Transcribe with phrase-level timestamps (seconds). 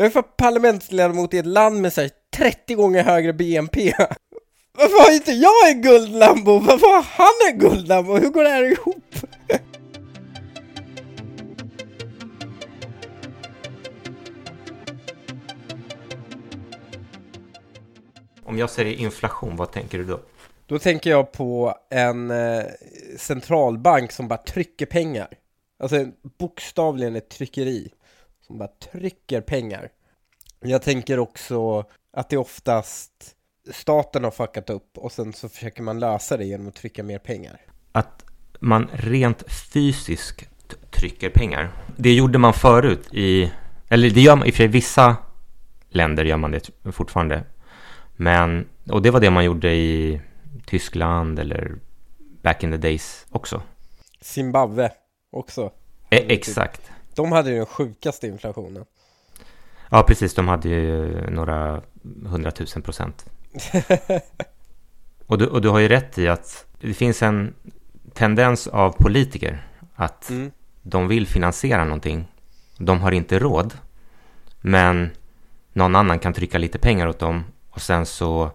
[0.00, 3.92] Jag är för parlamentsledamot i ett land med så här 30 gånger högre BNP.
[4.72, 6.58] Varför har inte jag en guldlambo?
[6.58, 8.16] Varför har han en guldlambo?
[8.16, 9.04] Hur går det här ihop?
[18.44, 20.20] Om jag säger inflation, vad tänker du då?
[20.66, 22.64] Då tänker jag på en eh,
[23.18, 25.28] centralbank som bara trycker pengar.
[25.82, 26.06] Alltså
[26.38, 27.90] bokstavligen ett tryckeri
[28.50, 29.88] som bara trycker pengar.
[30.60, 33.12] Jag tänker också att det oftast
[33.72, 37.18] staten har fuckat upp och sen så försöker man lösa det genom att trycka mer
[37.18, 37.60] pengar.
[37.92, 38.24] Att
[38.60, 41.72] man rent fysiskt trycker pengar.
[41.96, 43.52] Det gjorde man förut i,
[43.88, 45.16] eller det gör man i och för sig vissa
[45.88, 47.44] länder gör man det fortfarande.
[48.16, 50.20] Men, och det var det man gjorde i
[50.66, 51.74] Tyskland eller
[52.42, 53.62] back in the days också.
[54.20, 54.90] Zimbabwe
[55.30, 55.72] också.
[56.10, 56.90] E exakt.
[57.14, 58.84] De hade ju den sjukaste inflationen.
[59.90, 60.34] Ja, precis.
[60.34, 61.82] De hade ju några
[62.26, 63.26] hundratusen procent.
[65.26, 67.54] och, du, och du har ju rätt i att det finns en
[68.14, 70.50] tendens av politiker att mm.
[70.82, 72.28] de vill finansiera någonting.
[72.76, 73.74] De har inte råd.
[74.60, 75.10] Men
[75.72, 78.50] någon annan kan trycka lite pengar åt dem och sen så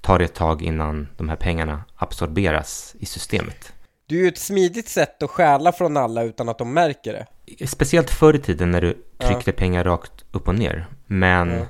[0.00, 3.72] tar det ett tag innan de här pengarna absorberas i systemet.
[4.12, 7.66] Det är ju ett smidigt sätt att stjäla från alla utan att de märker det.
[7.66, 9.56] Speciellt förr i tiden när du tryckte ja.
[9.56, 10.86] pengar rakt upp och ner.
[11.06, 11.66] Men, ja.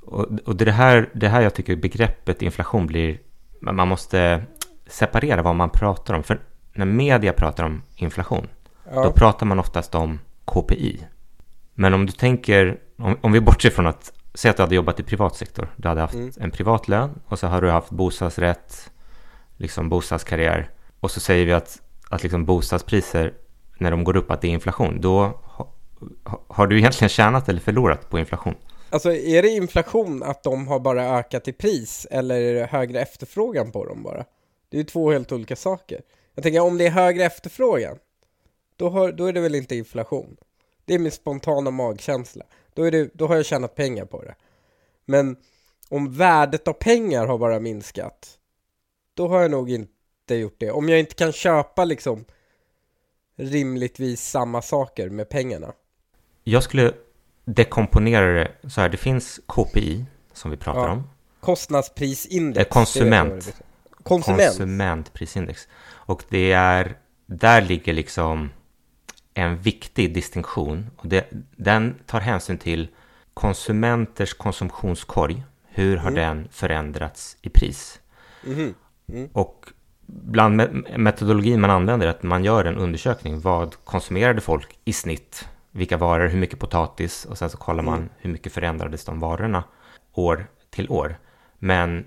[0.00, 3.18] och, och det, här, det här jag tycker begreppet inflation blir,
[3.60, 4.42] man måste
[4.86, 6.22] separera vad man pratar om.
[6.22, 6.40] För
[6.72, 8.48] när media pratar om inflation,
[8.92, 9.02] ja.
[9.02, 11.06] då pratar man oftast om KPI.
[11.74, 15.00] Men om du tänker, om, om vi bortser från att säg att du hade jobbat
[15.00, 15.68] i privat sektor.
[15.76, 16.32] Du hade haft mm.
[16.40, 18.90] en privat lön och så har du haft bostadsrätt,
[19.56, 20.70] liksom bostadskarriär.
[21.00, 23.34] Och så säger vi att, att liksom bostadspriser,
[23.78, 25.00] när de går upp, att det är inflation.
[25.00, 25.74] Då ha,
[26.48, 28.54] har du egentligen tjänat eller förlorat på inflation?
[28.90, 33.00] Alltså är det inflation att de har bara ökat i pris eller är det högre
[33.00, 34.24] efterfrågan på dem bara?
[34.68, 36.00] Det är ju två helt olika saker.
[36.34, 37.98] Jag tänker om det är högre efterfrågan,
[38.76, 40.36] då, har, då är det väl inte inflation?
[40.84, 42.44] Det är min spontana magkänsla
[42.74, 44.34] då, är det, då har jag tjänat pengar på det.
[45.04, 45.36] Men
[45.88, 48.38] om värdet av pengar har bara minskat,
[49.14, 49.92] då har jag nog inte
[50.36, 50.70] gjort det.
[50.70, 52.24] Om jag inte kan köpa liksom
[53.36, 55.72] rimligtvis samma saker med pengarna.
[56.44, 56.92] Jag skulle
[57.44, 58.88] dekomponera det så här.
[58.88, 60.92] Det finns KPI som vi pratar ja.
[60.92, 61.10] om.
[61.40, 62.70] Kostnadsprisindex.
[62.70, 63.54] Konsument.
[64.02, 64.42] Konsument.
[64.48, 65.68] Konsumentprisindex.
[65.88, 68.50] Och det är, där ligger liksom
[69.34, 70.90] en viktig distinktion.
[70.96, 71.26] Och det,
[71.56, 72.88] den tar hänsyn till
[73.34, 75.42] konsumenters konsumtionskorg.
[75.68, 76.14] Hur har mm.
[76.14, 78.00] den förändrats i pris?
[78.46, 78.74] Mm.
[79.08, 79.28] Mm.
[79.32, 79.66] Och
[80.12, 83.40] bland metodologin man använder är att man gör en undersökning.
[83.40, 85.48] Vad konsumerade folk i snitt?
[85.70, 87.24] Vilka varor, hur mycket potatis?
[87.24, 88.08] Och sen så kollar man mm.
[88.18, 89.64] hur mycket förändrades de varorna
[90.12, 91.16] år till år.
[91.58, 92.04] Men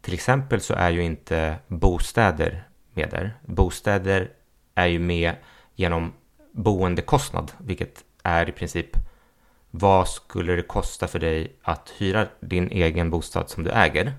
[0.00, 3.34] till exempel så är ju inte bostäder med där.
[3.46, 4.30] Bostäder
[4.74, 5.34] är ju med
[5.74, 6.12] genom
[6.52, 8.96] boendekostnad, vilket är i princip
[9.70, 14.12] vad skulle det kosta för dig att hyra din egen bostad som du äger?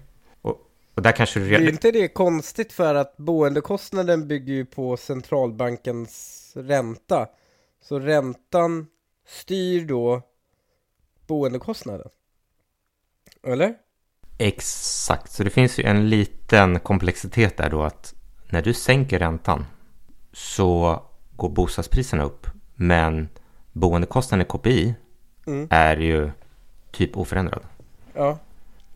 [0.97, 1.56] Och, där kanske du.
[1.56, 7.28] Är inte det konstigt för att boendekostnaden bygger ju på centralbankens ränta.
[7.81, 8.88] Så räntan
[9.28, 10.22] styr då
[11.28, 12.09] boendekostnaden.
[13.44, 13.75] Eller?
[14.38, 18.14] Exakt, så det finns ju en liten komplexitet där då att
[18.50, 19.66] när du sänker räntan
[20.31, 21.02] så
[21.35, 22.47] går bostadspriserna upp.
[22.75, 23.29] Men
[23.72, 24.96] boendekostnaden i KPI
[25.47, 25.68] mm.
[25.69, 26.31] är ju
[26.91, 27.64] typ oförändrad.
[28.14, 28.40] Ja.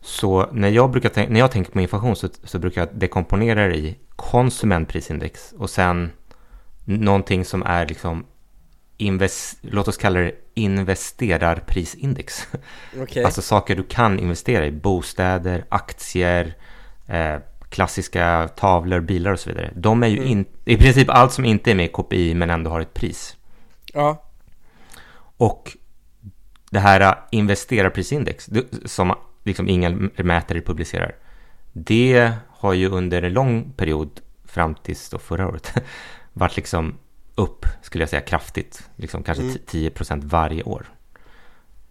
[0.02, 3.76] Så när jag, brukar när jag tänker på inflation så, så brukar jag dekomponera det
[3.76, 6.10] i konsumentprisindex och sen
[6.84, 8.26] någonting som är liksom
[8.96, 12.46] invest, låt oss kalla det investerarprisindex.
[13.02, 13.24] Okay.
[13.24, 16.54] Alltså saker du kan investera i, bostäder, aktier,
[17.06, 17.36] eh,
[17.68, 19.72] klassiska tavlor, bilar och så vidare.
[19.76, 20.28] De är ju mm.
[20.28, 23.36] in, i princip allt som inte är med i KPI men ändå har ett pris.
[23.92, 24.24] Ja.
[25.36, 25.76] Och
[26.70, 28.50] det här investerarprisindex
[28.84, 31.14] som liksom ingen mätare publicerar.
[31.72, 35.72] Det har ju under en lång period fram tills då förra året
[36.32, 36.98] varit liksom
[37.34, 38.90] upp, skulle jag säga, kraftigt.
[38.96, 39.56] Liksom kanske mm.
[39.66, 40.86] 10% varje år.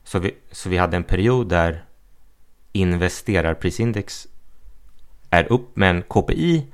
[0.03, 1.86] Så vi, så vi hade en period där
[2.71, 4.27] investerarprisindex
[5.30, 6.68] är upp, men KPI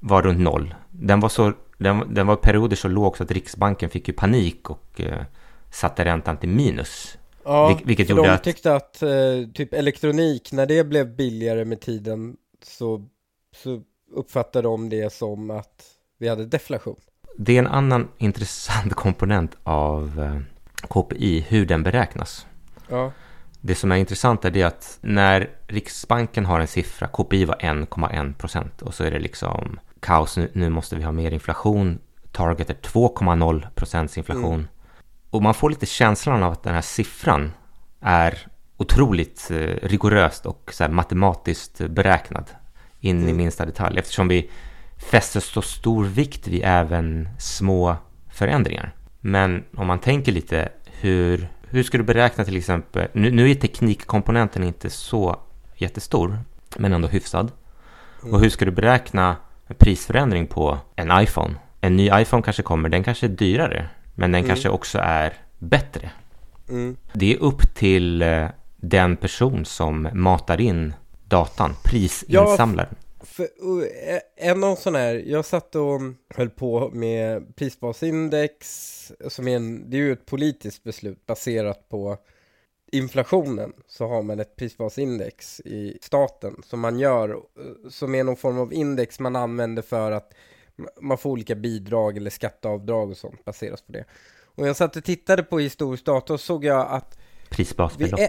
[0.00, 0.74] var runt noll.
[0.90, 4.70] Den var, så, den, den var perioder så låg så att Riksbanken fick ju panik
[4.70, 5.22] och eh,
[5.70, 7.18] satte räntan till minus.
[7.44, 8.44] Ja, Vil vilket för gjorde de att...
[8.44, 9.10] tyckte att eh,
[9.54, 13.04] typ elektronik, när det blev billigare med tiden så,
[13.56, 13.82] så
[14.14, 15.84] uppfattade de det som att
[16.18, 17.00] vi hade deflation.
[17.38, 20.40] Det är en annan intressant komponent av eh,
[20.88, 22.46] KPI, hur den beräknas.
[22.88, 23.12] Ja.
[23.60, 28.34] Det som är intressant är det att när Riksbanken har en siffra, KPI var 1,1
[28.34, 31.98] procent och så är det liksom kaos, nu, nu måste vi ha mer inflation,
[32.32, 34.54] target är 2,0 procents inflation.
[34.54, 34.68] Mm.
[35.32, 37.52] Och man får lite känslan av att den här siffran
[38.00, 38.38] är
[38.76, 39.56] otroligt eh,
[39.88, 42.50] rigoröst och så matematiskt beräknad
[43.00, 43.28] in mm.
[43.28, 44.50] i minsta detalj eftersom vi
[45.10, 47.96] fäster så stor vikt vid även små
[48.30, 48.94] förändringar.
[49.20, 53.54] Men om man tänker lite hur, hur ska du beräkna till exempel, nu, nu är
[53.54, 55.36] teknikkomponenten inte så
[55.76, 56.38] jättestor,
[56.76, 57.52] men ändå hyfsad.
[58.22, 58.34] Mm.
[58.34, 59.36] Och hur ska du beräkna
[59.78, 61.54] prisförändring på en iPhone?
[61.80, 64.48] En ny iPhone kanske kommer, den kanske är dyrare, men den mm.
[64.48, 66.10] kanske också är bättre.
[66.68, 66.96] Mm.
[67.12, 70.94] Det är upp till eh, den person som matar in
[71.24, 72.94] datan, prisinsamlaren.
[73.20, 76.00] Ja, för, eh, en av sån här, jag satt och
[76.34, 82.16] höll på med prisbasindex, som är en, det är ju ett politiskt beslut baserat på
[82.92, 88.36] inflationen så har man ett prisbasindex i staten som man gör, eh, som är någon
[88.36, 90.34] form av index man använder för att
[91.00, 94.04] man får olika bidrag eller skatteavdrag och sånt baseras på det.
[94.54, 98.20] Och jag satt och tittade på historisk data och såg jag att Prisbasbelopp.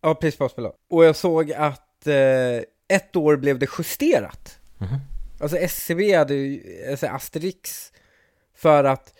[0.00, 0.76] Ja, prisbasbelopp.
[0.90, 4.58] Och jag såg att eh, ett år blev det justerat.
[4.80, 4.94] Mm.
[5.40, 6.60] Alltså SCB hade ju,
[6.90, 7.92] alltså Asterix,
[8.54, 9.14] för att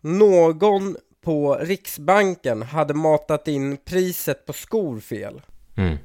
[0.00, 5.42] någon på Riksbanken hade matat in priset på skor fel.
[5.76, 5.96] Mm.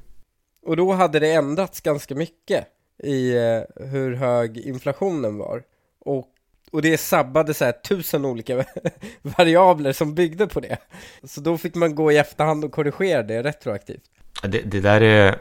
[0.62, 2.68] Och då hade det ändrats ganska mycket
[3.04, 5.64] i eh, hur hög inflationen var.
[6.06, 6.28] Och,
[6.72, 8.66] och det sabbade så här tusen olika
[9.22, 10.78] variabler som byggde på det.
[11.24, 14.04] Så då fick man gå i efterhand och korrigera det retroaktivt.
[14.44, 15.36] Det, det där är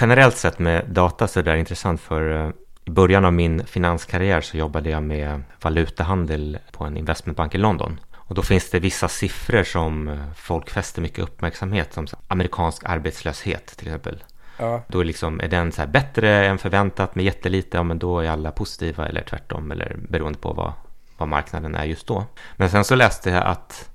[0.00, 2.50] generellt sett med data så är det intressant för eh,
[2.84, 8.00] i början av min finanskarriär så jobbade jag med valutahandel på en investmentbank i London.
[8.14, 13.66] Och då finns det vissa siffror som eh, folk fäster mycket uppmärksamhet som amerikansk arbetslöshet
[13.66, 14.22] till exempel.
[14.58, 14.82] Ja.
[14.88, 18.30] Då är, liksom, är den så bättre än förväntat med jättelite, ja men då är
[18.30, 20.72] alla positiva eller tvärtom eller beroende på vad,
[21.16, 22.24] vad marknaden är just då.
[22.56, 23.90] Men sen så läste jag att,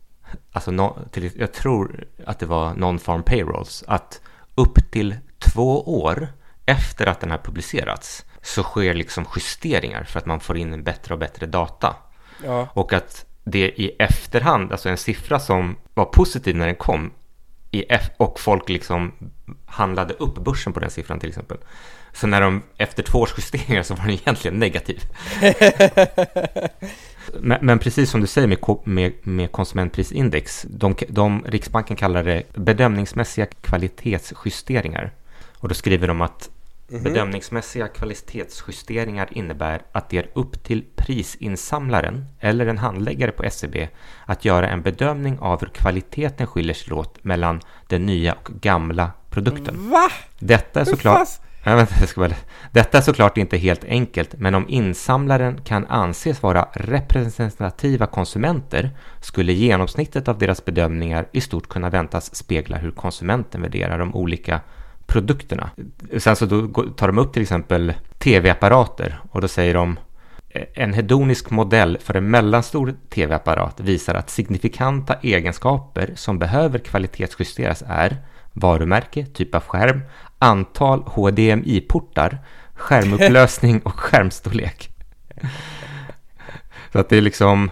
[0.52, 4.22] alltså no, till, jag tror att det var non-farm payrolls, att
[4.56, 6.28] upp till två år
[6.66, 11.14] efter att den har publicerats så sker liksom justeringar för att man får in bättre
[11.14, 11.96] och bättre data.
[12.44, 12.68] Ja.
[12.74, 17.12] Och att det i efterhand, alltså en siffra som var positiv när den kom
[17.74, 19.12] i F och folk liksom
[19.66, 21.58] handlade upp börsen på den siffran till exempel.
[22.14, 25.02] Så när de efter två års justeringar så var den egentligen negativ.
[27.40, 32.44] men, men, precis som du säger med, med, med konsumentprisindex, de, de, Riksbanken kallar det
[32.54, 35.12] bedömningsmässiga kvalitetsjusteringar.
[35.58, 36.50] Och då skriver de att
[36.94, 37.10] Mm -hmm.
[37.10, 43.90] Bedömningsmässiga kvalitetsjusteringar innebär att det är upp till prisinsamlaren eller en handläggare på SCB e
[44.26, 49.12] att göra en bedömning av hur kvaliteten skiljer sig åt mellan den nya och gamla
[49.30, 49.90] produkten.
[49.90, 50.10] Va?
[50.40, 51.28] Detta är såklart...
[51.66, 52.36] Ja, vänta, jag ska bara...
[52.72, 58.90] Detta är såklart inte helt enkelt, men om insamlaren kan anses vara representativa konsumenter
[59.22, 64.62] skulle genomsnittet av deras bedömningar i stort kunna väntas spegla hur konsumenten värderar de olika
[65.14, 65.70] produkterna.
[66.18, 70.00] Sen så då tar de upp till exempel tv-apparater och då säger de
[70.74, 78.18] en hedonisk modell för en mellanstor tv-apparat visar att signifikanta egenskaper som behöver kvalitetsjusteras är
[78.54, 80.02] varumärke, typ av skärm,
[80.40, 82.38] antal HDMI-portar,
[82.74, 84.90] skärmupplösning och skärmstorlek.
[86.92, 87.72] Så att det är liksom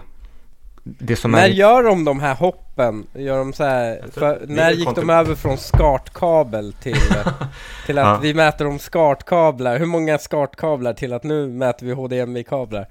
[1.24, 1.48] när är...
[1.48, 3.06] gör de de här hoppen?
[3.14, 6.96] Gör de så här, för, när gick de över från skartkabel till,
[7.86, 8.18] till att ja.
[8.22, 9.78] vi mäter om skartkablar?
[9.78, 12.86] Hur många skartkablar till att nu mäter vi HDMI-kablar?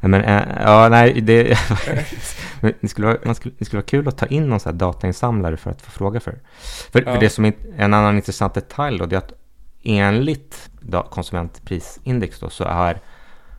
[0.00, 1.58] men, äh, ja, nej, det,
[2.80, 4.78] det, skulle vara, man skulle, det skulle vara kul att ta in någon sån här
[4.78, 6.38] datainsamlare för att få fråga för.
[6.92, 7.12] För, ja.
[7.12, 9.32] för det som är en annan intressant detalj då, det är att
[9.82, 10.70] enligt
[11.10, 13.00] konsumentprisindex då, så är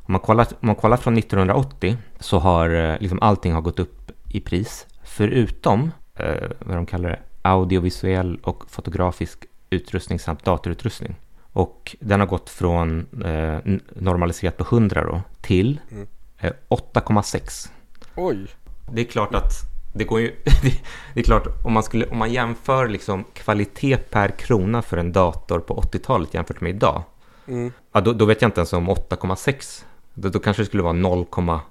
[0.09, 3.79] om man kollar, om man kollar från 1980 så har eh, liksom allting har gått
[3.79, 11.15] upp i pris förutom eh, vad de kallar det, audiovisuell och fotografisk utrustning samt datorutrustning.
[11.53, 16.07] Och den har gått från eh, normaliserat på 100 då till mm.
[16.37, 17.69] eh, 8,6.
[18.15, 18.47] Oj!
[18.91, 19.51] Det är klart att
[19.93, 20.35] det går ju,
[21.13, 25.11] det är klart om man, skulle, om man jämför liksom kvalitet per krona för en
[25.11, 27.03] dator på 80-talet jämfört med idag.
[27.47, 27.71] Mm.
[27.91, 30.93] Ja, då, då, vet jag inte ens om 8,6 då, då kanske det skulle vara
[30.93, 31.61] 0,01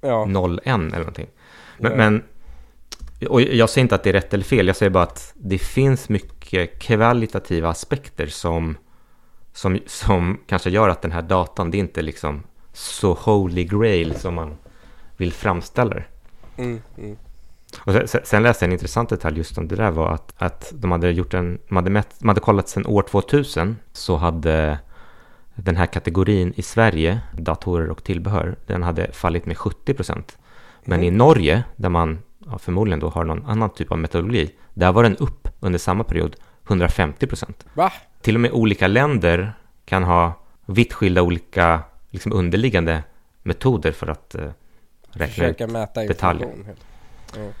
[0.00, 0.24] ja.
[0.24, 1.26] eller någonting.
[1.78, 1.96] Men, ja.
[1.96, 2.22] men,
[3.28, 5.58] och jag säger inte att det är rätt eller fel, jag säger bara att det
[5.58, 8.76] finns mycket kvalitativa aspekter som,
[9.52, 12.42] som, som kanske gör att den här datan, det är inte liksom
[12.72, 14.56] så holy grail som man
[15.16, 16.04] vill framställa det.
[16.56, 17.16] Mm, mm.
[17.80, 20.72] Och sen, sen läste jag en intressant detalj just om det där var att, att
[20.74, 24.78] de hade gjort en, de hade, mätt, de hade kollat sedan år 2000 så hade
[25.62, 30.38] den här kategorin i Sverige, datorer och tillbehör, den hade fallit med 70 procent.
[30.84, 31.14] Men mm.
[31.14, 35.02] i Norge, där man ja, förmodligen då har någon annan typ av metodologi, där var
[35.02, 36.36] den upp under samma period
[36.68, 37.66] 150 procent.
[38.22, 39.52] Till och med olika länder
[39.84, 40.32] kan ha
[40.66, 43.02] vitt skilda olika liksom underliggande
[43.42, 44.50] metoder för att uh,
[45.10, 46.48] räkna Försöka ut mäta detaljer.
[47.36, 47.52] Mm.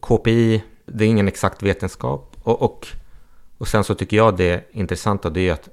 [0.00, 2.36] KPI, det är ingen exakt vetenskap.
[2.42, 2.86] Och, och,
[3.58, 5.68] och sen så tycker jag det intressanta det är att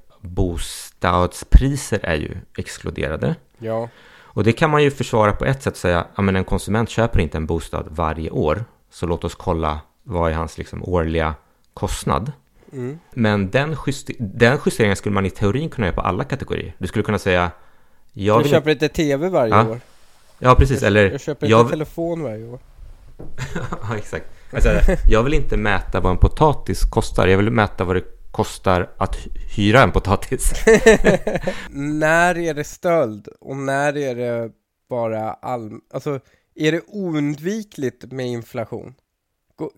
[1.02, 3.34] bostadspriser är ju exkluderade.
[3.58, 3.88] Ja.
[4.34, 6.90] Och det kan man ju försvara på ett sätt och säga, ja men en konsument
[6.90, 11.34] köper inte en bostad varje år, så låt oss kolla vad är hans liksom årliga
[11.74, 12.32] kostnad.
[12.72, 12.98] Mm.
[13.14, 16.74] Men den, juster den justeringen skulle man i teorin kunna göra på alla kategorier.
[16.78, 17.50] Du skulle kunna säga,
[18.12, 19.68] jag, jag köper inte tv varje ja.
[19.68, 19.80] år.
[20.38, 20.82] Ja, precis.
[20.82, 21.70] Eller, jag köper inte jag...
[21.70, 22.58] telefon varje år.
[23.88, 24.26] ja, exakt.
[24.52, 24.68] Alltså,
[25.08, 27.26] jag vill inte mäta vad en potatis kostar.
[27.26, 29.16] Jag vill mäta vad det kostar att
[29.56, 30.52] hyra en potatis.
[31.70, 34.52] när är det stöld och när är det
[34.88, 35.80] bara all...
[35.92, 36.20] Alltså,
[36.54, 38.94] är det oundvikligt med inflation?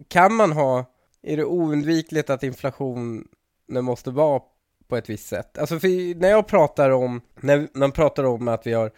[0.09, 0.85] Kan man ha...
[1.23, 3.25] Är det oundvikligt att inflationen
[3.69, 4.43] måste vara
[4.89, 5.59] på ett visst sätt?
[5.59, 7.21] Alltså, för när jag pratar om...
[7.41, 8.91] När man pratar om att vi har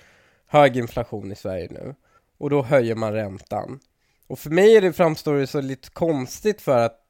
[0.46, 1.94] hög inflation i Sverige nu
[2.38, 3.80] och då höjer man räntan.
[4.26, 7.05] Och för mig är det, framstår det så lite konstigt för att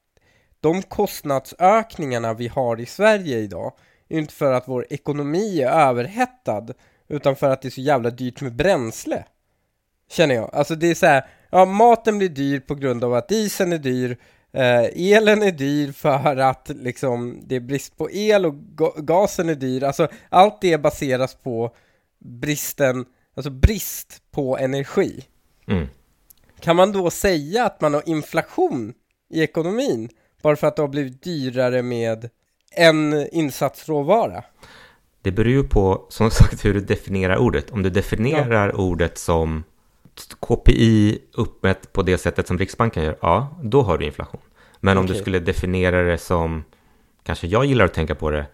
[0.66, 3.72] de kostnadsökningarna vi har i Sverige idag
[4.08, 6.66] är inte för att vår ekonomi är överhettad
[7.08, 9.24] utan för att det är så jävla dyrt med bränsle.
[10.10, 10.50] Känner jag.
[10.54, 13.78] Alltså det är så här, ja maten blir dyr på grund av att dieseln är
[13.78, 14.18] dyr,
[14.52, 18.54] eh, elen är dyr för att liksom det är brist på el och
[18.96, 19.84] gasen är dyr.
[19.84, 21.74] Alltså allt det baseras på
[22.18, 23.04] bristen,
[23.36, 25.24] alltså brist på energi.
[25.68, 25.86] Mm.
[26.60, 28.94] Kan man då säga att man har inflation
[29.30, 30.08] i ekonomin
[30.46, 32.30] bara för att det har blivit dyrare med
[32.70, 34.44] en insatsråvara?
[35.22, 37.70] Det beror ju på, som sagt, hur du definierar ordet.
[37.70, 38.74] Om du definierar ja.
[38.74, 39.64] ordet som
[40.40, 44.40] KPI uppmätt på det sättet som Riksbanken gör, ja, då har du inflation.
[44.80, 45.00] Men okay.
[45.00, 46.64] om du skulle definiera det som,
[47.22, 48.46] kanske jag gillar att tänka på det,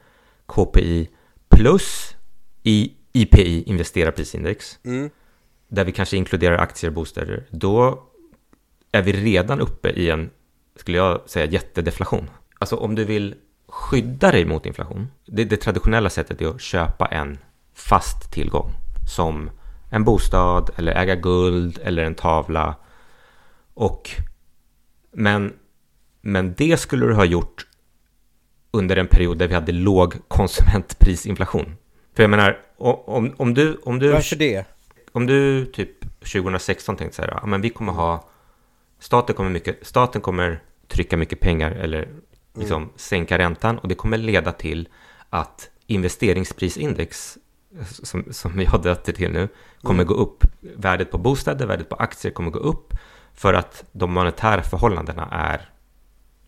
[0.46, 1.08] KPI
[1.48, 2.16] plus
[2.62, 5.10] i IPI, investerarprisindex, mm.
[5.68, 8.02] där vi kanske inkluderar aktier och bostäder, då
[8.92, 10.30] är vi redan uppe i en
[10.76, 12.30] skulle jag säga, jättedeflation.
[12.58, 13.34] Alltså om du vill
[13.68, 17.38] skydda dig mot inflation, det, det traditionella sättet är att köpa en
[17.74, 18.70] fast tillgång
[19.08, 19.50] som
[19.90, 22.74] en bostad eller äga guld eller en tavla.
[23.74, 24.10] Och,
[25.12, 25.52] men,
[26.20, 27.66] men det skulle du ha gjort
[28.70, 31.76] under en period där vi hade låg konsumentprisinflation.
[32.14, 33.80] För jag menar, om, om du...
[33.84, 34.66] Om du Varför det?
[35.12, 38.28] Om du typ 2016 tänkte så här, ja men vi kommer ha
[39.02, 42.08] staten kommer, mycket, staten kommer trycka mycket pengar eller
[42.54, 42.94] liksom mm.
[42.96, 44.88] sänka räntan och det kommer leda till
[45.30, 47.38] att investeringsprisindex
[47.88, 49.48] som, som har döpt det till nu
[49.82, 50.06] kommer mm.
[50.06, 50.44] gå upp.
[50.60, 52.94] Värdet på bostäder, värdet på aktier kommer gå upp
[53.34, 55.70] för att de monetära förhållandena är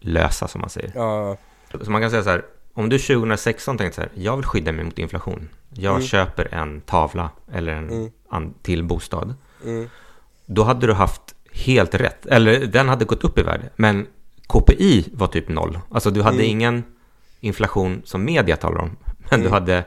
[0.00, 0.92] lösa som man säger.
[0.94, 1.36] Ja.
[1.82, 2.44] Så man kan säga så här,
[2.74, 5.48] om du 2016 tänkte så här, jag vill skydda mig mot inflation.
[5.70, 6.06] Jag mm.
[6.06, 8.54] köper en tavla eller en mm.
[8.62, 9.34] till bostad.
[9.64, 9.90] Mm.
[10.46, 12.26] Då hade du haft helt rätt.
[12.26, 13.70] Eller den hade gått upp i värde.
[13.76, 14.06] Men
[14.46, 15.78] KPI var typ noll.
[15.90, 16.50] Alltså du hade mm.
[16.50, 16.84] ingen
[17.40, 18.96] inflation som media talar om.
[19.30, 19.42] Men mm.
[19.42, 19.84] du hade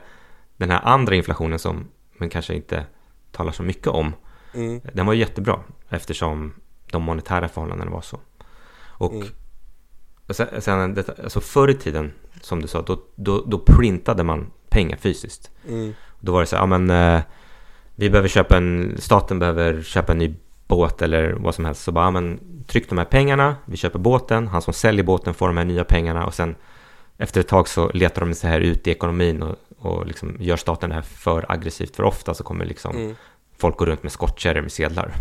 [0.56, 2.86] den här andra inflationen som man kanske inte
[3.32, 4.12] talar så mycket om.
[4.54, 4.80] Mm.
[4.92, 6.54] Den var jättebra eftersom
[6.90, 8.20] de monetära förhållandena var så.
[8.80, 9.28] Och mm.
[10.30, 14.96] sen, sen alltså förr i tiden, som du sa, då, då, då printade man pengar
[14.96, 15.50] fysiskt.
[15.68, 15.94] Mm.
[16.20, 17.22] Då var det så här, ja men eh,
[17.94, 20.34] vi behöver köpa en, staten behöver köpa en ny
[20.68, 21.82] båt eller vad som helst.
[21.82, 25.46] Så bara, men tryck de här pengarna, vi köper båten, han som säljer båten får
[25.46, 26.56] de här nya pengarna och sen
[27.18, 30.56] efter ett tag så letar de sig här ut i ekonomin och, och liksom gör
[30.56, 31.96] staten det här för aggressivt.
[31.96, 33.16] För ofta så kommer liksom mm.
[33.56, 35.14] folk gå runt med skottkärror med sedlar.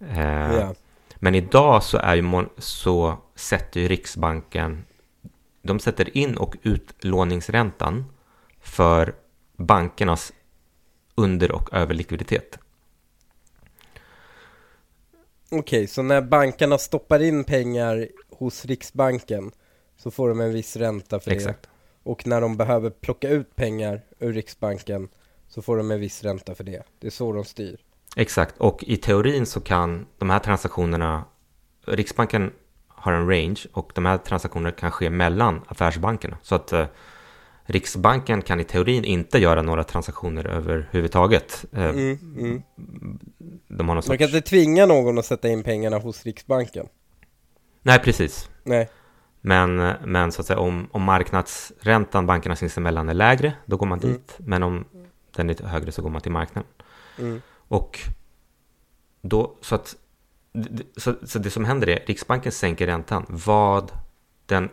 [0.00, 0.72] Eh, yeah.
[1.16, 4.84] Men idag så, är ju, så sätter ju Riksbanken,
[5.62, 8.04] de sätter in och utlåningsräntan
[8.60, 9.14] för
[9.56, 10.32] bankernas
[11.14, 12.58] under och överlikviditet.
[15.50, 19.52] Okej, okay, så när bankerna stoppar in pengar hos Riksbanken
[19.96, 21.62] så får de en viss ränta för Exakt.
[21.62, 21.68] det.
[22.02, 25.08] Och när de behöver plocka ut pengar ur Riksbanken
[25.48, 26.82] så får de en viss ränta för det.
[26.98, 27.80] Det är så de styr.
[28.16, 31.24] Exakt, och i teorin så kan de här transaktionerna,
[31.86, 32.52] Riksbanken
[32.88, 36.38] har en range och de här transaktionerna kan ske mellan affärsbankerna.
[36.42, 36.86] Så att eh,
[37.70, 41.64] Riksbanken kan i teorin inte göra några transaktioner överhuvudtaget.
[41.72, 42.62] Eh, mm, mm.
[43.68, 44.08] De har någon sorts...
[44.08, 46.86] Man kan inte tvinga någon att sätta in pengarna hos Riksbanken.
[47.82, 48.50] Nej, precis.
[48.62, 48.88] Nej.
[49.40, 54.00] Men, men så att säga om, om marknadsräntan bankerna sinsemellan är lägre, då går man
[54.00, 54.12] mm.
[54.12, 54.34] dit.
[54.38, 54.84] Men om
[55.36, 56.70] den är högre så går man till marknaden.
[57.18, 57.42] Mm.
[57.68, 57.98] Och
[59.22, 59.96] då, så att
[60.96, 63.26] så, så det som händer är Riksbanken sänker räntan.
[63.28, 63.92] Vad
[64.46, 64.68] den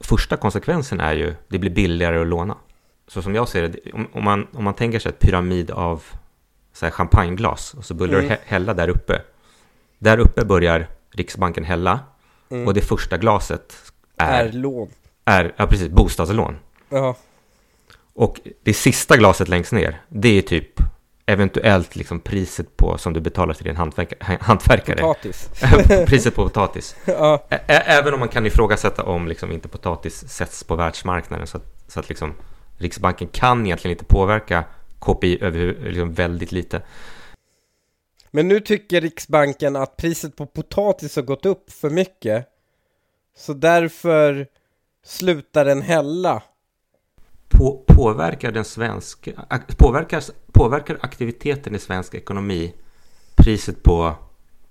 [0.00, 2.56] första konsekvensen är ju, det blir billigare att låna.
[3.08, 6.02] Så som jag ser det, om, om man, om man tänker sig ett pyramid av
[6.72, 8.36] så här champagneglas och så börjar mm.
[8.44, 9.22] hälla där uppe.
[9.98, 12.00] Där uppe börjar Riksbanken hälla
[12.50, 12.66] mm.
[12.66, 14.88] och det första glaset är, är lån.
[15.24, 16.56] Är, ja, precis, bostadslån.
[16.88, 17.16] Ja.
[18.14, 20.80] Och det sista glaset längst ner, det är typ
[21.28, 25.00] eventuellt liksom priset på som du betalar till din hantverk hantverkare.
[25.00, 25.50] Potatis.
[26.06, 26.96] priset på potatis.
[27.04, 27.44] ja.
[27.66, 32.00] Även om man kan ifrågasätta om liksom inte potatis sätts på världsmarknaden så att, så
[32.00, 32.34] att liksom
[32.78, 34.64] Riksbanken kan egentligen inte påverka
[34.98, 36.82] KPI över liksom väldigt lite.
[38.30, 42.46] Men nu tycker Riksbanken att priset på potatis har gått upp för mycket.
[43.36, 44.46] Så därför
[45.04, 46.42] slutar den hälla
[47.58, 49.30] på, påverkar den svenska,
[49.76, 50.22] påverkar,
[50.52, 52.74] påverkar aktiviteten i svensk ekonomi
[53.36, 54.14] priset på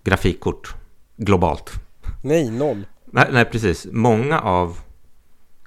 [0.04, 0.76] grafikkort
[1.18, 1.72] globalt?
[2.24, 2.86] Nej, noll.
[3.06, 3.88] Nej, nej, precis.
[3.92, 4.78] Många av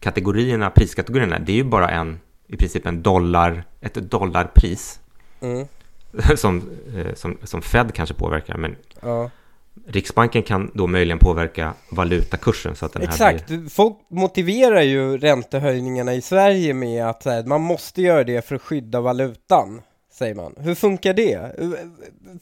[0.00, 5.00] kategorierna, priskategorierna, det är ju bara en, i princip en dollar, ett dollarpris.
[5.40, 5.66] Mm.
[6.36, 9.30] Som, eh, som, som Fed kanske påverkar, men ja.
[9.86, 13.68] Riksbanken kan då möjligen påverka valutakursen så att den Exakt, blir...
[13.68, 18.62] folk motiverar ju räntehöjningarna i Sverige med att här, man måste göra det för att
[18.62, 20.54] skydda valutan, säger man.
[20.58, 21.54] Hur funkar det?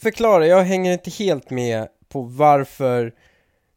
[0.01, 3.13] Förklara, jag hänger inte helt med på varför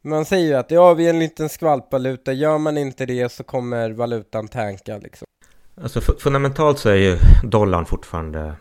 [0.03, 3.43] man säger ju att ja, vi är en liten skvalpvaluta, gör man inte det så
[3.43, 5.25] kommer valutan tanka liksom.
[5.81, 8.53] Alltså fundamentalt så är ju dollarn fortfarande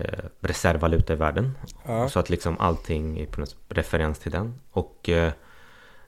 [0.00, 1.58] eh, reservvaluta i världen.
[1.86, 2.08] Ja.
[2.08, 4.54] Så att liksom allting är på något referens till den.
[4.70, 5.32] Och eh,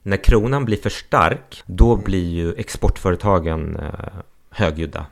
[0.01, 2.03] när kronan blir för stark, då mm.
[2.03, 4.13] blir ju exportföretagen eh,
[4.49, 5.05] högljudda.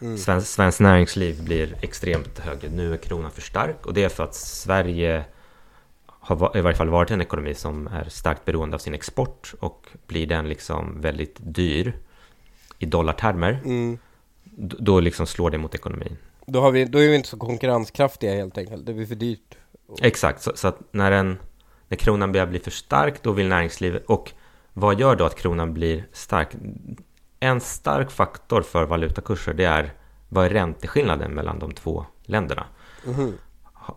[0.00, 0.18] Mm.
[0.18, 2.72] Svensk, svensk näringsliv blir extremt högljudd.
[2.72, 5.24] Nu är kronan för stark och det är för att Sverige
[6.06, 9.86] har i varje fall varit en ekonomi som är starkt beroende av sin export och
[10.06, 11.94] blir den liksom väldigt dyr
[12.78, 13.98] i dollartermer, mm.
[14.78, 16.16] då liksom slår det mot ekonomin.
[16.46, 19.56] Då, har vi, då är vi inte så konkurrenskraftiga helt enkelt, det blir för dyrt.
[20.02, 21.38] Exakt, så, så att när, en,
[21.88, 24.04] när kronan börjar bli för stark, då vill näringslivet...
[24.06, 24.32] Och
[24.72, 26.48] vad gör då att kronan blir stark?
[27.40, 29.92] En stark faktor för valutakurser, det är
[30.28, 32.66] vad är ränteskillnaden mellan de två länderna?
[33.06, 33.32] Mm.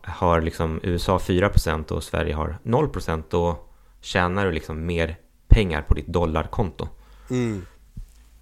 [0.04, 3.60] Har liksom USA 4% och Sverige har 0% då
[4.02, 6.88] tjänar du liksom mer pengar på ditt dollarkonto.
[7.30, 7.66] Mm.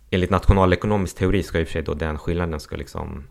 [0.09, 3.23] Enligt nationalekonomisk teori ska i och för sig då den skillnaden ska liksom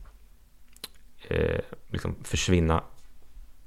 [1.29, 2.83] eh, liksom försvinna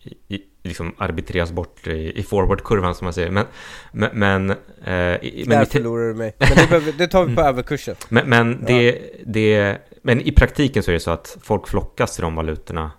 [0.03, 3.31] i, i, liksom arbitreras bort i, i forwardkurvan som man säger.
[3.31, 3.45] Men,
[3.91, 4.49] men, men,
[4.83, 6.35] eh, i, men Där förlorar du mig.
[6.39, 7.53] Men det, behöver, det tar vi på mm.
[7.53, 7.95] överkursen.
[8.09, 8.95] Men, men, det, ja.
[9.25, 12.91] det, men i praktiken så är det så att folk flockas till de valutorna,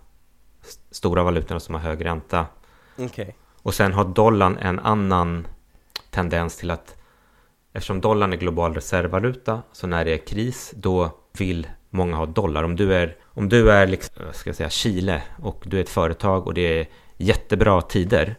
[0.91, 2.47] stora valutorna som har hög ränta.
[2.97, 3.33] Okay.
[3.63, 5.47] Och sen har dollarn en annan
[6.11, 6.97] tendens till att
[7.73, 12.63] eftersom dollarn är global reservvaluta, så när det är kris, då vill många ha dollar.
[12.63, 16.47] Om du är, om du är liksom, ska säga, Chile och du är ett företag
[16.47, 18.37] och det är jättebra tider,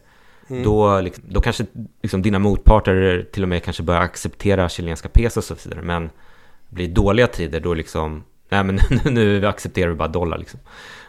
[0.47, 0.63] mm.
[0.63, 1.65] då, liksom, då kanske
[2.01, 5.85] liksom, dina motparter till och med kanske börjar acceptera chilenska pesos och så vidare.
[5.85, 6.09] Men
[6.69, 8.79] blir dåliga tider, då liksom, nej men
[9.13, 10.59] nu accepterar vi bara dollar liksom.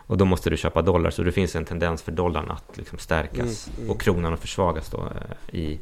[0.07, 2.98] Och då måste du köpa dollar, så det finns en tendens för dollarn att liksom
[2.98, 3.90] stärkas mm, mm.
[3.90, 5.81] och kronan att försvagas då eh, i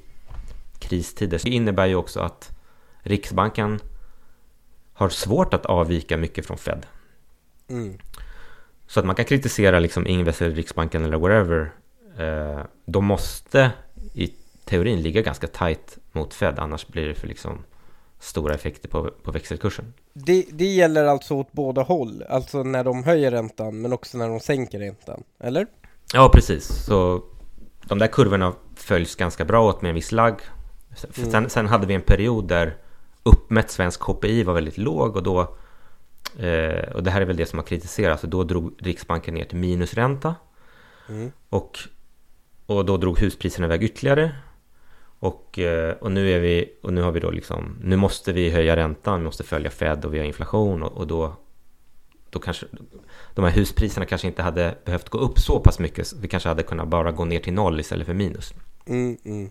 [0.79, 1.39] kristider.
[1.39, 2.57] Så det innebär ju också att
[3.03, 3.81] Riksbanken
[5.01, 6.87] har svårt att avvika mycket från Fed.
[7.69, 7.99] Mm.
[8.87, 11.73] Så att man kan kritisera liksom Ingves eller Riksbanken eller whatever.
[12.19, 13.73] Eh, de måste
[14.15, 14.35] i
[14.65, 17.65] teorin ligga ganska tight mot Fed, annars blir det för liksom
[18.19, 19.95] stora effekter på, på växelkursen.
[20.13, 24.29] Det, det gäller alltså åt båda håll, alltså när de höjer räntan men också när
[24.29, 25.67] de sänker räntan, eller?
[26.13, 26.85] Ja, precis.
[26.85, 27.23] Så
[27.85, 30.41] de där kurvorna följs ganska bra åt med en viss lagg.
[31.17, 31.31] Mm.
[31.31, 32.77] Sen, sen hade vi en period där
[33.23, 35.41] uppmätt svensk KPI var väldigt låg och då
[36.39, 39.59] eh, och det här är väl det som har kritiserats, då drog Riksbanken ner till
[39.59, 40.35] minusränta
[41.09, 41.33] mm.
[41.49, 41.79] och,
[42.67, 44.33] och då drog huspriserna iväg ytterligare
[45.19, 48.51] och, eh, och, nu är vi, och nu har vi då liksom, nu måste vi
[48.51, 51.37] höja räntan, vi måste följa Fed och vi har inflation och, och då,
[52.31, 52.67] då kanske
[53.35, 56.13] de här huspriserna kanske inte hade behövt gå upp så pass mycket.
[56.13, 58.55] Vi kanske hade kunnat bara gå ner till noll istället för minus.
[58.87, 59.51] Mm, mm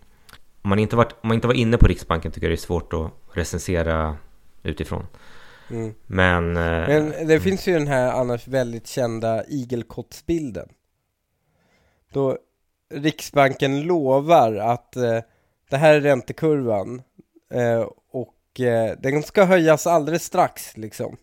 [0.62, 2.58] om man, inte varit, om man inte var inne på Riksbanken tycker jag det är
[2.58, 4.18] svårt att recensera
[4.64, 5.06] utifrån.
[5.70, 5.94] Mm.
[6.08, 7.42] Men, eh, Men det mm.
[7.42, 10.70] finns ju den här annars väldigt kända igelkottsbilden.
[12.14, 12.38] Då
[12.94, 15.20] Riksbanken lovar att eh,
[15.70, 17.02] det här är räntekurvan.
[17.54, 21.18] eh, och eh, den ska höjas alldeles strax liksom.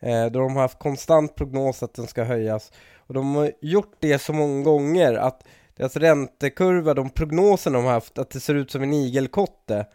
[0.00, 2.72] Eh, då de har haft konstant prognos att den ska höjas.
[2.96, 5.44] Och de har gjort det så många gånger att
[5.80, 9.86] deras räntekurva, de prognoserna de har haft, att det ser ut som en igelkotte.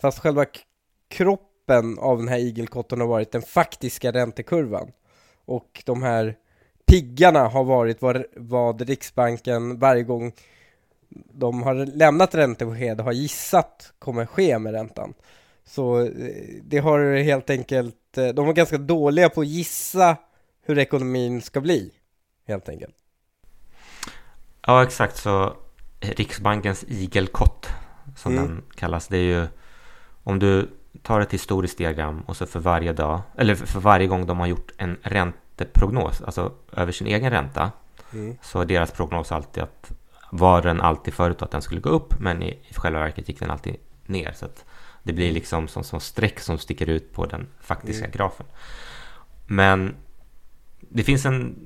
[0.00, 0.44] Fast själva
[1.08, 4.92] kroppen av den här igelkotten har varit den faktiska räntekurvan.
[5.44, 6.36] Och de här
[6.86, 10.32] piggarna har varit vad, vad Riksbanken varje gång
[11.32, 15.14] de har lämnat räntebesked har gissat kommer ske med räntan.
[15.64, 16.10] Så eh,
[16.62, 20.16] det har helt enkelt, eh, de var ganska dåliga på att gissa
[20.62, 21.90] hur ekonomin ska bli,
[22.46, 22.94] helt enkelt.
[24.66, 25.56] Ja, exakt så
[26.00, 27.68] Riksbankens igelkott,
[28.16, 28.46] som mm.
[28.46, 29.46] den kallas, det är ju
[30.22, 30.70] om du
[31.02, 34.46] tar ett historiskt diagram och så för varje dag, eller för varje gång de har
[34.46, 37.72] gjort en ränteprognos, alltså över sin egen ränta,
[38.12, 38.36] mm.
[38.42, 39.92] så är deras prognos alltid att
[40.30, 43.40] var den alltid förut att den skulle gå upp, men i, i själva verket gick
[43.40, 43.76] den alltid
[44.06, 44.32] ner.
[44.36, 44.64] Så att
[45.02, 48.16] det blir liksom som, som streck som sticker ut på den faktiska mm.
[48.16, 48.46] grafen.
[49.46, 49.94] Men
[50.80, 51.56] det finns en...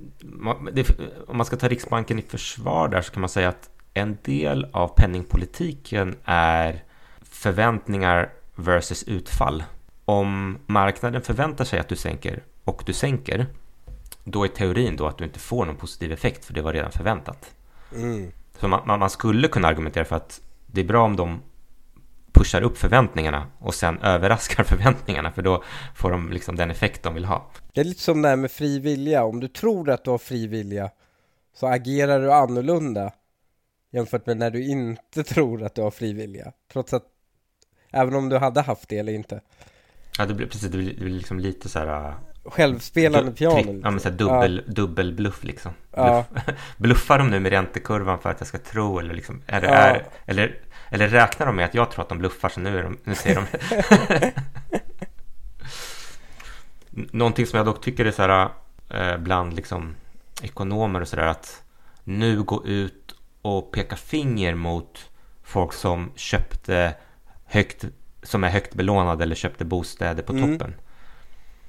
[1.27, 4.66] om man ska ta Riksbanken i försvar där så kan man säga att en del
[4.73, 6.85] av penningpolitiken är
[7.23, 9.64] förväntningar versus utfall.
[10.05, 13.46] Om marknaden förväntar sig att du sänker och du sänker,
[14.25, 16.92] då är teorin då att du inte får någon positiv effekt för det var redan
[16.92, 17.55] förväntat.
[17.94, 18.33] Mm.
[18.61, 21.42] Så man, man, skulle kunna argumentera för att det är bra om de
[22.32, 25.62] pushar upp förväntningarna och sen överraskar förväntningarna för då
[25.94, 27.50] får de liksom den effekt de vill ha.
[27.72, 29.24] Det är lite som det här med fri vilja.
[29.24, 30.90] Om du tror att du har fri vilja
[31.54, 33.12] så agerar du annorlunda
[33.92, 36.52] jämfört med när du inte tror att du har fri vilja.
[36.72, 37.04] Trots att,
[37.92, 39.40] även om du hade haft det eller inte.
[40.18, 42.14] Ja, det blir precis, det blir, det blir liksom lite så här
[42.44, 43.80] Självspelande piano.
[43.84, 44.72] Ja, men så här dubbel, ja.
[44.72, 45.72] dubbelbluff liksom.
[45.92, 46.24] Ja.
[46.30, 46.44] Bluff.
[46.76, 49.72] Bluffar de nu med räntekurvan för att jag ska tro eller liksom, är det, ja.
[49.72, 50.58] är, eller,
[50.90, 53.37] eller räknar de med att jag tror att de bluffar så nu, de, nu säger
[53.37, 54.33] de
[57.12, 58.48] Någonting som jag dock tycker är så här
[58.88, 59.94] eh, bland liksom
[60.42, 61.62] ekonomer och så där att
[62.05, 65.11] nu gå ut och peka finger mot
[65.42, 66.94] folk som köpte
[67.44, 67.85] högt,
[68.22, 70.59] som är högt belånade eller köpte bostäder på mm.
[70.59, 70.74] toppen.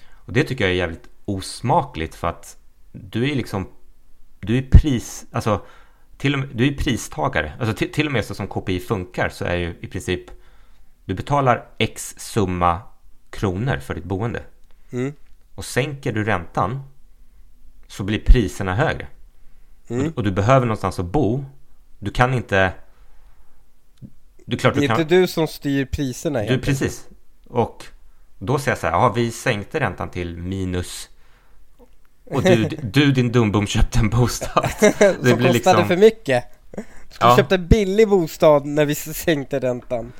[0.09, 2.57] Och det tycker jag är jävligt osmakligt för att
[2.91, 3.67] du är liksom,
[4.39, 5.65] du är pris, alltså
[6.21, 7.53] till och med, du är pristagare.
[7.59, 10.21] Alltså till, till och med så som KPI funkar så är ju i princip,
[11.05, 12.81] du betalar X summa
[13.29, 14.43] kronor för ditt boende.
[14.91, 15.13] Mm.
[15.55, 16.83] Och sänker du räntan
[17.87, 19.07] så blir priserna högre.
[19.87, 20.07] Mm.
[20.07, 21.45] Och, och, du behöver någonstans att bo.
[21.99, 22.73] Du kan inte...
[24.45, 26.41] Du, klart, det är kan, inte du som styr priserna.
[26.41, 27.07] Du, precis.
[27.47, 27.85] Och
[28.39, 31.09] då säger jag så här, ja vi sänkte räntan till minus
[32.25, 34.69] och du, du din dumbom köpte en bostad.
[34.79, 35.87] Det Som blir kostade liksom...
[35.87, 36.43] för mycket.
[36.71, 36.83] Du
[37.19, 37.37] ja.
[37.37, 40.13] köpt en billig bostad när vi sänkte räntan.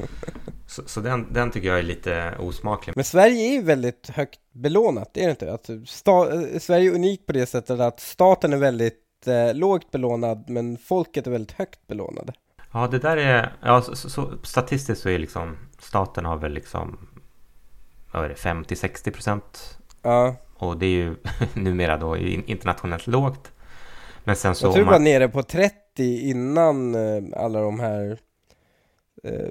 [0.67, 2.93] Så, så den, den, tycker jag är lite osmaklig.
[2.95, 5.51] Men Sverige är ju väldigt högt belånat, är det inte?
[5.51, 6.27] Alltså, sta,
[6.59, 11.27] Sverige är unikt på det sättet att staten är väldigt eh, lågt belånad, men folket
[11.27, 12.33] är väldigt högt belånade.
[12.71, 17.07] Ja, det där är, ja, så, så, statistiskt så är liksom staten har väl liksom
[18.11, 19.77] vad är det, 50-60 procent.
[20.01, 20.35] Ja.
[20.61, 21.15] Och det är ju
[21.53, 23.51] numera då internationellt lågt.
[24.23, 24.65] Men sen så...
[24.65, 24.93] Jag tror man...
[24.93, 28.19] var nere på 30 innan eh, alla de här
[29.23, 29.47] eh,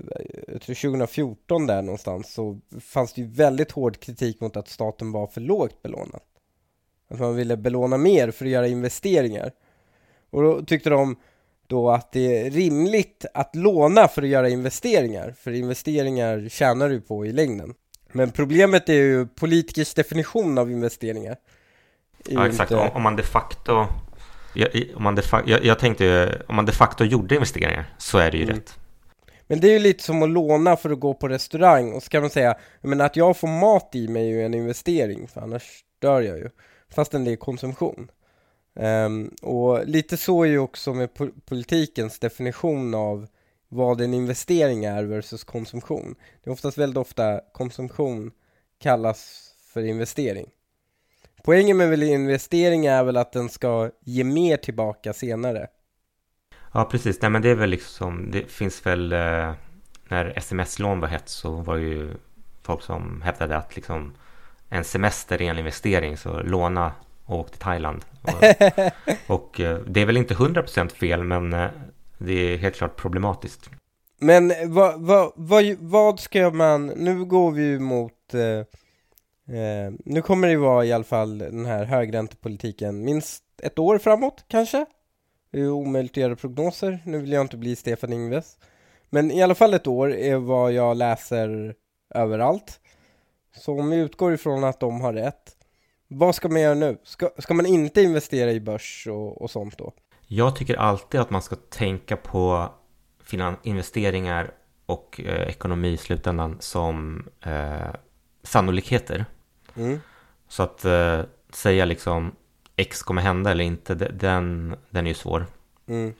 [0.49, 5.12] jag tror 2014 där någonstans så fanns det ju väldigt hård kritik mot att staten
[5.12, 6.20] var för lågt belånad.
[7.09, 9.53] Att man ville belåna mer för att göra investeringar.
[10.31, 11.16] Och då tyckte de
[11.66, 17.01] då att det är rimligt att låna för att göra investeringar, för investeringar tjänar du
[17.01, 17.75] på i längden.
[18.12, 21.37] Men problemet är ju politikers definition av investeringar.
[22.29, 22.70] Ja, exakt.
[22.70, 22.90] Inte...
[22.94, 23.87] Om man de facto...
[24.94, 28.31] Om man de facto, jag, jag tänkte om man de facto gjorde investeringar så är
[28.31, 28.55] det ju mm.
[28.57, 28.79] rätt.
[29.46, 32.09] Men det är ju lite som att låna för att gå på restaurang och så
[32.09, 35.40] kan man säga men att jag får mat i mig är ju en investering för
[35.40, 36.51] annars dör jag ju.
[36.94, 38.11] Fastän det är konsumtion.
[38.75, 41.09] Um, och lite så är ju också med
[41.44, 43.27] politikens definition av
[43.73, 46.15] vad en investering är versus konsumtion.
[46.43, 48.31] Det är oftast väldigt ofta konsumtion
[48.79, 50.47] kallas för investering.
[51.45, 55.67] Poängen med väl investering är väl att den ska ge mer tillbaka senare.
[56.73, 57.23] Ja, precis.
[57.23, 59.53] Nej, men det är väl liksom, det finns väl, eh,
[60.09, 62.11] när sms-lån var hett så var det ju
[62.63, 64.13] folk som hävdade att liksom
[64.69, 66.93] en semester är en investering, så låna
[67.25, 68.05] och åk till Thailand.
[68.23, 71.69] Och, och eh, det är väl inte 100% fel, men eh,
[72.21, 73.71] det är helt klart problematiskt.
[74.19, 78.59] Men vad, vad, vad, vad ska man, nu går vi ju mot, eh,
[79.57, 83.99] eh, nu kommer det ju vara i alla fall den här högräntepolitiken minst ett år
[83.99, 84.87] framåt kanske?
[85.51, 88.59] Det är ju omöjligt att göra prognoser, nu vill jag inte bli Stefan Ingves.
[89.11, 91.75] Men i alla fall ett år är vad jag läser
[92.15, 92.81] överallt.
[93.57, 95.57] Så om vi utgår ifrån att de har rätt,
[96.09, 96.99] vad ska man göra nu?
[97.03, 99.93] Ska, ska man inte investera i börs och, och sånt då?
[100.33, 102.73] Jag tycker alltid att man ska tänka på
[103.62, 104.51] investeringar
[104.87, 107.95] och eh, ekonomi i slutändan som eh,
[108.43, 109.25] sannolikheter.
[109.77, 110.01] Mm.
[110.49, 111.21] Så att eh,
[111.53, 112.37] säga liksom
[112.77, 115.47] X kommer hända eller inte, den, den är ju svår.
[115.87, 116.14] Mm.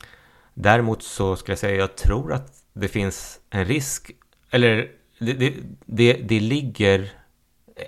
[0.55, 4.11] Däremot så skulle jag säga, jag tror att det finns en risk,
[4.51, 5.55] eller det, det,
[5.87, 7.13] det, det ligger,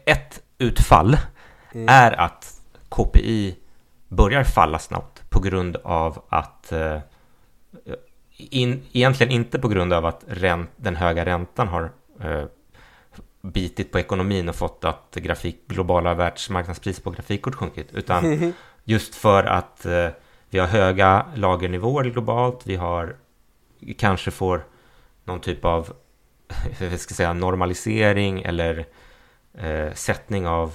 [0.07, 1.17] ett utfall
[1.73, 1.89] mm.
[1.89, 3.57] är att KPI
[4.09, 6.99] börjar falla snabbt på grund av att eh,
[8.37, 11.91] in, egentligen inte på grund av att ränt, den höga räntan har
[12.21, 12.45] eh,
[13.43, 18.53] bitit på ekonomin och fått att grafik, globala världsmarknadspriser på grafikkort sjunkit, utan
[18.85, 20.09] just för att eh,
[20.51, 23.17] vi har höga lagernivåer globalt, vi har
[23.99, 24.65] kanske får
[25.25, 25.93] någon typ av
[26.81, 28.87] jag ska säga, normalisering eller
[29.55, 30.75] eh, sättning av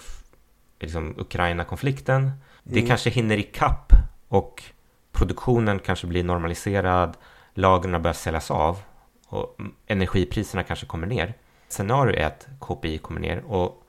[0.80, 2.22] liksom, Ukraina-konflikten.
[2.22, 2.34] Mm.
[2.64, 3.94] Det kanske hinner ikapp
[4.28, 4.64] och
[5.12, 7.18] produktionen kanske blir normaliserad,
[7.54, 8.80] lagren börjar säljas av
[9.28, 11.34] och energipriserna kanske kommer ner.
[11.68, 13.84] Scenario är att KPI kommer ner och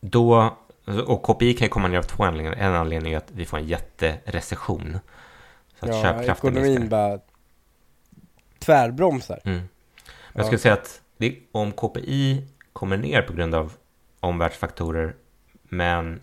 [0.00, 0.56] då
[1.06, 2.56] och KPI kan komma ner av två anledningar.
[2.56, 4.98] En anledning är att vi får en jätterecession.
[5.80, 6.88] Så att ja, ekonomin minskar.
[6.88, 7.20] bara
[8.58, 9.40] tvärbromsar.
[9.44, 9.58] Mm.
[9.58, 9.68] Men
[10.32, 13.72] jag skulle säga att det, om KPI kommer ner på grund av
[14.20, 15.14] omvärldsfaktorer
[15.62, 16.20] men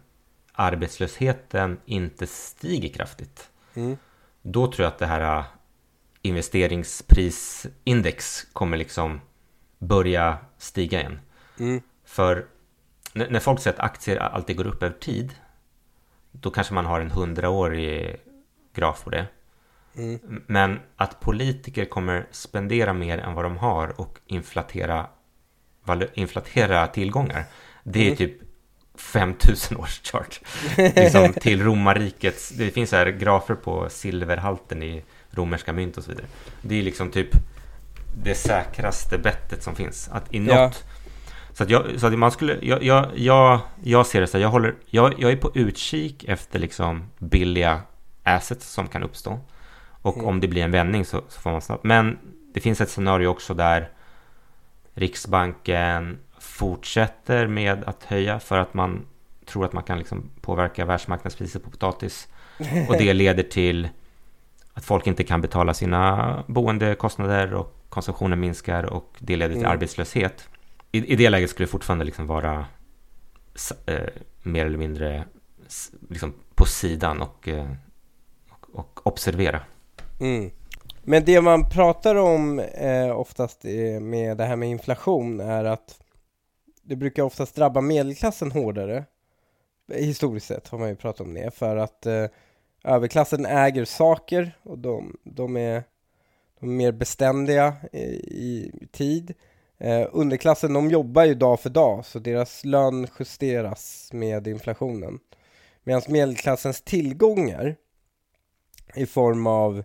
[0.53, 3.50] arbetslösheten inte stiger kraftigt.
[3.73, 3.97] Mm.
[4.41, 5.45] Då tror jag att det här äh,
[6.21, 9.21] investeringsprisindex kommer liksom
[9.77, 11.19] börja stiga igen.
[11.59, 11.81] Mm.
[12.05, 12.45] För
[13.13, 15.35] när folk säger att aktier alltid går upp över tid,
[16.31, 18.17] då kanske man har en hundraårig
[18.73, 19.27] graf på det.
[19.95, 20.43] Mm.
[20.47, 25.07] Men att politiker kommer spendera mer än vad de har och inflatera,
[26.13, 27.43] inflatera tillgångar,
[27.83, 28.17] det är mm.
[28.17, 28.50] typ
[29.01, 30.39] 5000 års chart.
[30.77, 36.25] liksom till romarrikets, det finns här grafer på silverhalten i romerska mynt och så vidare.
[36.61, 37.29] Det är liksom typ
[38.23, 40.09] det säkraste bettet som finns.
[40.11, 40.71] Att i något, ja.
[41.53, 44.41] Så att, jag, så att man skulle, jag, jag, jag, jag ser det så här,
[44.41, 47.81] jag, håller, jag, jag är på utkik efter liksom billiga
[48.23, 49.39] assets som kan uppstå.
[50.01, 50.27] Och mm.
[50.27, 51.83] om det blir en vändning så, så, får man snabbt.
[51.83, 52.17] Men
[52.53, 53.89] det finns ett scenario också där
[54.93, 56.19] Riksbanken
[56.61, 59.05] fortsätter med att höja för att man
[59.45, 62.27] tror att man kan liksom påverka världsmarknadspriset på potatis.
[62.89, 63.89] Och det leder till
[64.73, 69.71] att folk inte kan betala sina boendekostnader och konsumtionen minskar och det leder till mm.
[69.71, 70.49] arbetslöshet.
[70.91, 72.65] I, I det läget skulle det fortfarande liksom vara
[73.85, 73.95] eh,
[74.43, 75.23] mer eller mindre
[76.09, 77.71] liksom på sidan och, eh,
[78.49, 79.59] och, och observera.
[80.19, 80.51] Mm.
[81.03, 83.63] Men det man pratar om eh, oftast
[84.01, 86.00] med det här med inflation är att
[86.81, 89.05] det brukar oftast drabba medelklassen hårdare.
[89.93, 92.25] Historiskt sett har man ju pratat om det, för att eh,
[92.83, 95.83] överklassen äger saker och de, de, är,
[96.59, 99.33] de är mer beständiga i, i tid.
[99.77, 105.19] Eh, underklassen de jobbar ju dag för dag så deras lön justeras med inflationen.
[105.83, 107.75] Medan medelklassens tillgångar
[108.95, 109.83] i form av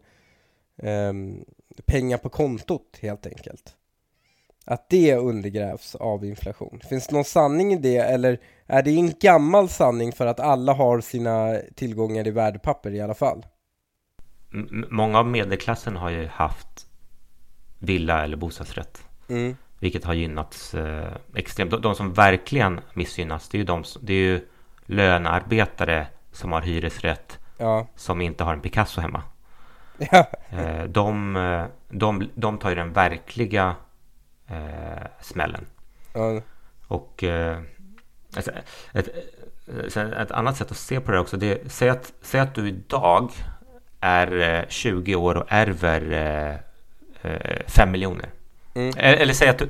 [0.76, 1.12] eh,
[1.86, 3.76] pengar på kontot helt enkelt.
[4.68, 6.80] Att det undergrävs av inflation.
[6.88, 10.72] Finns det någon sanning i det eller är det en gammal sanning för att alla
[10.72, 13.46] har sina tillgångar i värdepapper i alla fall?
[14.52, 16.86] M många av medelklassen har ju haft
[17.78, 19.02] villa eller bostadsrätt.
[19.28, 19.56] Mm.
[19.80, 21.70] Vilket har gynnats eh, extremt.
[21.70, 24.40] De, de, som verkligen missgynnas det är ju, de, det är ju
[24.86, 27.86] lönearbetare som har hyresrätt ja.
[27.96, 29.22] som inte har en Picasso hemma.
[29.98, 30.26] Ja.
[30.50, 33.74] Eh, de, eh, de, de tar ju den verkliga
[34.48, 35.66] eh, smällen.
[36.12, 36.40] Ja.
[36.88, 37.58] Och eh,
[38.36, 38.48] ett,
[38.92, 39.08] ett,
[39.96, 41.36] ett, annat sätt att se på det också.
[41.36, 43.30] Det, säg, att, säg att du idag
[44.00, 46.62] är 20 år och ärver
[47.66, 48.30] 5 miljoner.
[48.74, 48.94] Mm.
[48.96, 49.68] Eller säg att du,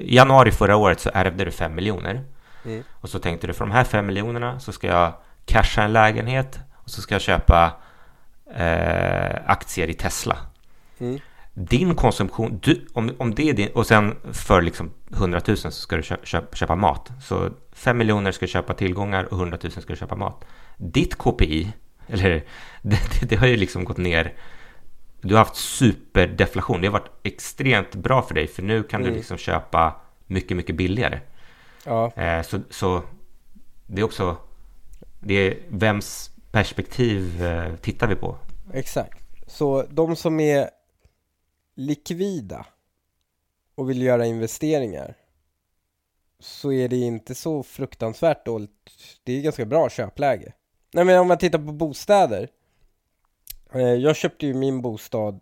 [0.00, 2.24] januari förra året så ärvde du 5 miljoner.
[2.64, 2.84] Mm.
[2.90, 5.12] Och så tänkte du för de här 5 miljonerna så ska jag
[5.44, 7.72] casha en lägenhet och så ska jag köpa
[8.54, 10.36] eh, aktier i Tesla.
[10.98, 11.20] Mm.
[11.58, 15.70] Din konsumtion, du, om, om det är din, och sen för liksom 100 000 så
[15.70, 17.10] ska du köpa, köpa, köpa mat.
[17.22, 20.44] Så 5 miljoner ska du köpa tillgångar och 100 000 ska du köpa mat.
[20.76, 21.72] Ditt KPI,
[22.06, 22.30] eller
[22.82, 24.34] det, det, det har ju liksom gått ner
[25.20, 26.80] du har haft superdeflation.
[26.80, 29.12] Det har varit extremt bra för dig för nu kan mm.
[29.12, 31.20] du liksom köpa mycket, mycket billigare.
[31.84, 32.12] Ja.
[32.16, 33.02] Eh, så, så
[33.86, 34.36] det är också,
[35.20, 38.36] det är vems perspektiv eh, tittar vi på?
[38.72, 39.22] Exakt.
[39.46, 40.70] Så de som är
[41.78, 42.66] likvida
[43.74, 45.16] och vill göra investeringar,
[46.40, 48.70] så är det inte så fruktansvärt dåligt.
[49.24, 50.52] Det är ganska bra köpläge.
[50.92, 52.48] Nej men om man tittar på bostäder.
[53.72, 55.40] Eh, jag köpte ju min bostad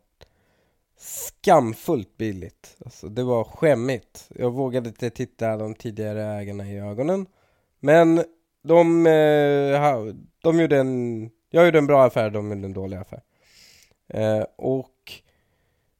[0.98, 2.76] skamfullt billigt.
[2.84, 4.28] Alltså det var skämmigt.
[4.28, 7.26] Jag vågade inte titta de tidigare ägarna i ögonen.
[7.80, 8.24] Men
[8.62, 13.22] de, eh, de gjorde en, jag gjorde en bra affär, de gjorde en dålig affär.
[14.08, 14.90] Eh, och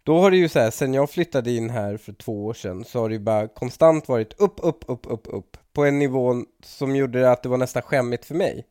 [0.07, 2.85] då har det ju så här, sen jag flyttade in här för två år sedan
[2.85, 6.45] så har det ju bara konstant varit upp, upp, upp, upp, upp på en nivå
[6.63, 8.67] som gjorde att det var nästan skämmigt för mig.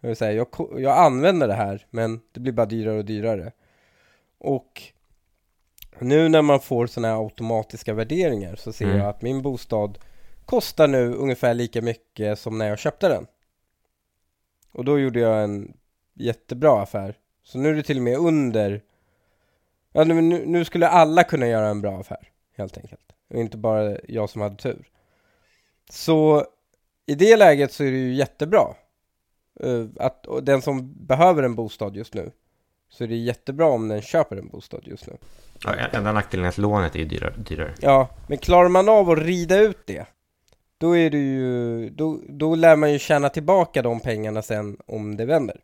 [0.00, 0.48] Jag, vill säga, jag,
[0.80, 3.52] jag använder det här men det blir bara dyrare och dyrare.
[4.38, 4.82] Och
[5.98, 8.98] nu när man får sådana här automatiska värderingar så ser mm.
[8.98, 9.98] jag att min bostad
[10.44, 13.26] kostar nu ungefär lika mycket som när jag köpte den.
[14.72, 15.76] Och då gjorde jag en
[16.14, 17.14] jättebra affär.
[17.42, 18.82] Så nu är det till och med under
[19.92, 23.12] Ja, nu, nu skulle alla kunna göra en bra affär, helt enkelt.
[23.30, 24.88] Och inte bara jag som hade tur.
[25.90, 26.46] Så
[27.06, 28.74] i det läget så är det ju jättebra.
[29.64, 32.30] Uh, att den som behöver en bostad just nu,
[32.88, 35.16] så är det jättebra om den köper en bostad just nu.
[35.64, 37.74] Ja, enda nackdelen är att lånet är dyrare, dyrare.
[37.80, 40.06] Ja, men klarar man av att rida ut det,
[40.78, 45.16] då är det ju, då, då lär man ju tjäna tillbaka de pengarna sen om
[45.16, 45.60] det vänder.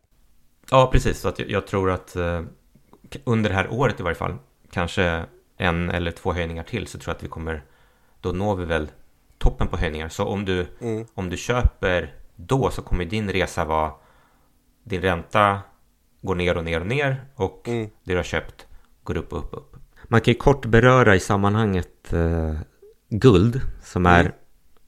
[0.71, 1.21] Ja, precis.
[1.21, 2.43] Så att jag, jag tror att eh,
[3.25, 4.35] under det här året i varje fall,
[4.71, 5.25] kanske
[5.57, 7.63] en eller två höjningar till så tror jag att vi kommer,
[8.21, 8.89] då når vi väl
[9.39, 10.09] toppen på höjningar.
[10.09, 11.07] Så om du, mm.
[11.15, 13.93] om du köper då så kommer din resa vara,
[14.85, 15.61] din ränta
[16.23, 17.91] går ner och ner och ner och mm.
[18.05, 18.67] det du har köpt
[19.03, 19.77] går upp och upp och upp.
[20.05, 22.55] Man kan ju kort beröra i sammanhanget eh,
[23.09, 24.33] guld som är mm.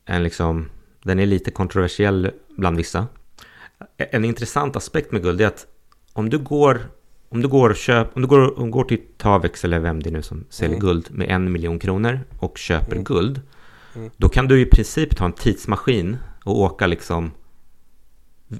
[0.04, 0.68] en liksom,
[1.02, 3.06] den är lite kontroversiell bland vissa.
[3.96, 5.66] En intressant aspekt med guld är att
[6.12, 6.80] om du går
[7.32, 10.02] om du går, och köp, om du går, om du går till Tavex eller vem
[10.02, 10.86] det är nu som säljer mm.
[10.86, 13.04] guld med en miljon kronor och köper mm.
[13.04, 13.40] guld.
[13.96, 14.10] Mm.
[14.16, 17.30] Då kan du i princip ta en tidsmaskin och åka liksom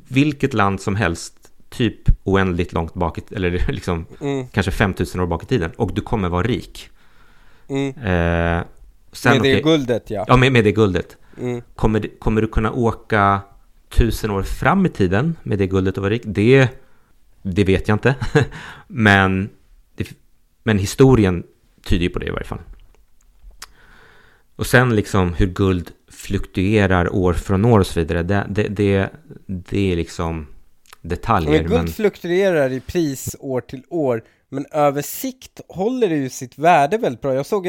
[0.09, 1.35] vilket land som helst
[1.69, 4.47] typ oändligt långt bak i, eller liksom mm.
[4.49, 6.89] kanske 5000 år bak i tiden och du kommer vara rik.
[7.69, 7.89] Mm.
[7.89, 8.65] Eh,
[9.13, 10.25] sen, med det okay, guldet ja.
[10.29, 11.17] Ja, med, med det guldet.
[11.41, 11.63] Mm.
[11.75, 13.41] Kommer, kommer du kunna åka
[13.89, 16.23] tusen år fram i tiden med det guldet och vara rik?
[16.25, 16.69] Det
[17.43, 18.15] det vet jag inte.
[18.87, 19.51] men,
[19.95, 20.09] det,
[20.63, 21.47] men historien
[21.85, 22.61] tyder ju på det i varje fall.
[24.57, 28.23] Och sen liksom hur guld fluktuerar år från år och så vidare.
[28.23, 29.11] Det, det, det,
[29.47, 30.47] det är liksom
[31.03, 31.51] detaljer.
[31.51, 31.89] Men guld men...
[31.89, 34.25] fluktuerar i pris år till år.
[34.49, 37.35] Men över sikt håller det ju sitt värde väldigt bra.
[37.35, 37.69] Jag såg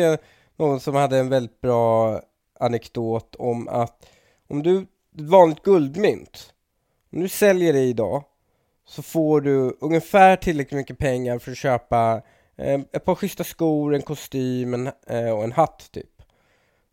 [0.58, 2.20] någon som hade en väldigt bra
[2.60, 4.06] anekdot om att
[4.48, 6.54] om du, ett vanligt guldmynt,
[7.14, 8.24] om du säljer det idag
[8.92, 12.22] så får du ungefär tillräckligt mycket pengar för att köpa
[12.58, 16.22] eh, ett par schyssta skor, en kostym en, eh, och en hatt typ.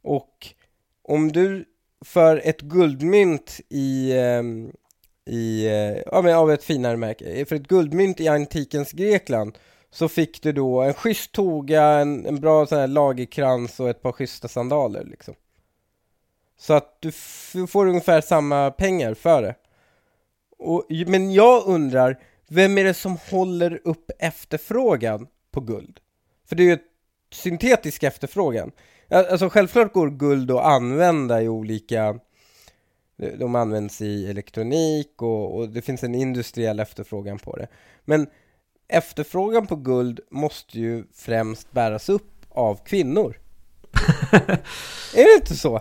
[0.03, 0.55] Och
[1.03, 1.65] om du
[2.05, 4.43] för ett guldmynt i, eh,
[5.35, 9.59] i eh, ja, men av ett finare märke, eh, för ett guldmynt i antikens Grekland
[9.91, 14.03] så fick du då en schysst toga, en, en bra sån här lagerkrans och ett
[14.03, 15.35] par schyssta sandaler liksom.
[16.59, 17.13] Så att du
[17.67, 19.55] får ungefär samma pengar för det.
[20.59, 22.19] Och, men jag undrar,
[22.49, 26.01] vem är det som håller upp efterfrågan på guld?
[26.49, 26.79] För det är ju
[27.31, 28.73] syntetisk efterfrågan.
[29.11, 32.19] Alltså självklart går guld att använda i olika
[33.39, 37.69] de används i elektronik och, och, det finns en industriell efterfrågan på det.
[38.05, 38.27] Men
[38.89, 43.39] efterfrågan på guld måste ju främst bäras upp av kvinnor.
[45.15, 45.81] är det inte så?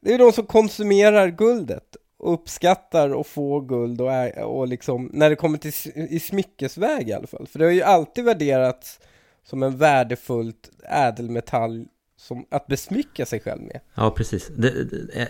[0.00, 4.10] Det är de som konsumerar guldet uppskattar att få guld och,
[4.58, 7.46] och liksom, när det kommer till i smyckesväg i alla fall.
[7.46, 9.00] För det har ju alltid värderats
[9.44, 13.80] som en värdefullt ädelmetall som att besmycka sig själv med.
[13.94, 14.50] Ja, precis.
[14.56, 15.28] Det, det,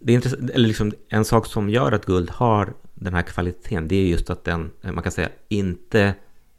[0.00, 3.88] det är intressant, eller liksom en sak som gör att guld har den här kvaliteten,
[3.88, 6.14] det är just att den, man kan säga, inte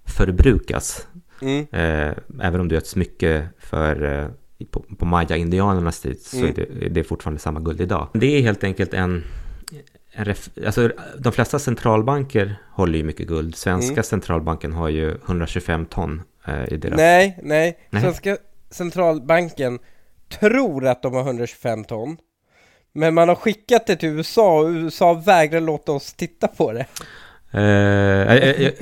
[0.06, 1.08] förbrukas.
[1.41, 1.67] Mm.
[1.72, 4.29] Eh, även om du är ett smycke för eh,
[4.65, 6.50] på, på maya-indianernas tid så mm.
[6.50, 8.08] är det, det är fortfarande samma guld idag.
[8.13, 9.23] Det är helt enkelt en
[10.65, 13.56] alltså, de flesta centralbanker håller ju mycket guld.
[13.56, 14.04] Svenska mm.
[14.04, 16.98] centralbanken har ju 125 ton eh, i deras...
[16.98, 18.02] Nej, nej, nej.
[18.02, 18.38] Svenska
[18.70, 19.80] centralbanken
[20.30, 22.18] tror att de har 125 ton.
[22.94, 26.86] Men man har skickat det till USA och USA vägrar låta oss titta på det.
[27.52, 28.74] Eh, jag, jag,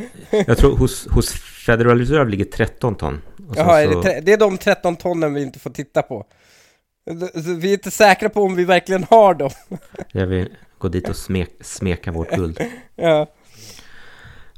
[0.47, 1.31] jag, tror hos, hos
[1.65, 3.21] Federal Reserve ligger 13 ton.
[3.55, 3.99] Jaha, så...
[3.99, 6.25] är det, det är de 13 tonnen vi inte får titta på.
[7.57, 9.49] Vi är inte säkra på om vi verkligen har dem.
[10.11, 12.59] Jag vill gå dit och smek, smeka vårt guld.
[12.95, 13.31] ja.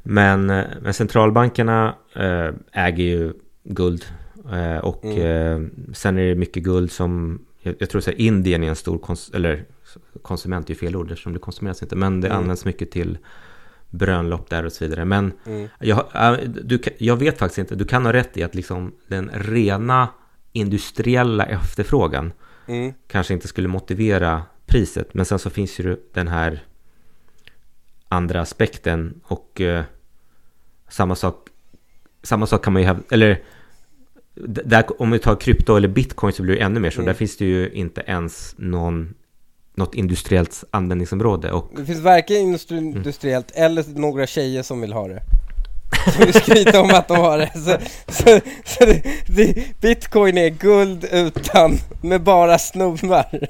[0.02, 3.32] Men, eh, men centralbankerna äh, äger ju
[3.64, 4.04] guld.
[4.52, 5.70] Äh, och mm.
[5.94, 9.64] sen är det mycket guld som jag, tror att Indien är en stor, kons eller
[10.22, 12.38] konsument är ju fel ord eftersom det konsumeras inte, men det mm.
[12.38, 13.18] används mycket till
[13.90, 15.04] bröllop där och så vidare.
[15.04, 15.68] Men mm.
[15.78, 16.04] jag,
[16.64, 20.08] du, jag vet faktiskt inte, du kan ha rätt i att liksom den rena
[20.58, 22.32] industriella efterfrågan
[22.66, 22.92] mm.
[23.06, 25.14] kanske inte skulle motivera priset.
[25.14, 26.64] Men sen så finns ju den här
[28.08, 29.84] andra aspekten och eh,
[30.88, 31.48] samma sak
[32.22, 33.42] samma sak kan man ju hävda, eller
[34.44, 37.00] där, om vi tar krypto eller bitcoin så blir det ännu mer så.
[37.00, 37.06] Mm.
[37.06, 39.14] Där finns det ju inte ens någon,
[39.74, 41.52] något industriellt användningsområde.
[41.52, 41.72] Och...
[41.76, 42.96] Det finns varken mm.
[42.96, 43.64] industriellt mm.
[43.64, 45.22] eller några tjejer som vill ha det.
[46.32, 47.50] Skryta om att de har det.
[47.54, 47.78] Så,
[48.12, 53.48] så, så det, det, bitcoin är guld utan, med bara snubbar.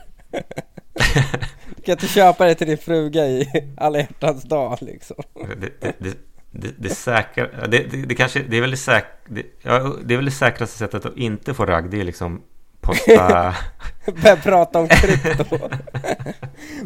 [1.76, 5.16] Du kan inte köpa det till din fruga i alla hjärtans dag liksom.
[5.60, 6.16] Det, det,
[6.50, 10.14] det, det, säkra, det, det, det, kanske, det är väl det, säk, det, ja, det
[10.14, 12.42] är väl det säkraste sättet att inte få ragg, det är liksom
[12.80, 13.54] posta...
[14.22, 15.58] Börja prata om krypto.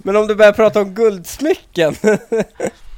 [0.03, 1.95] Men om du börjar prata om guldsmycken,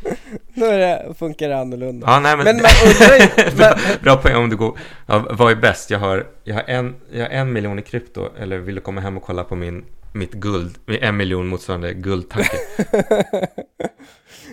[0.54, 2.06] då är det, funkar det annorlunda.
[2.06, 3.50] Ja, nej, men, men man undrar ju...
[3.56, 4.78] bra, bra poäng om du går...
[5.06, 5.90] Ja, vad är bäst?
[5.90, 9.00] Jag har, jag, har en, jag har en miljon i krypto, eller vill du komma
[9.00, 12.58] hem och kolla på min, mitt guld, en miljon motsvarande guldtanke?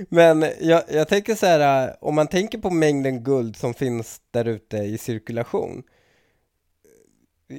[0.10, 4.45] Men jag, jag tänker så här, om man tänker på mängden guld som finns där
[4.45, 5.84] ute i cirkulation.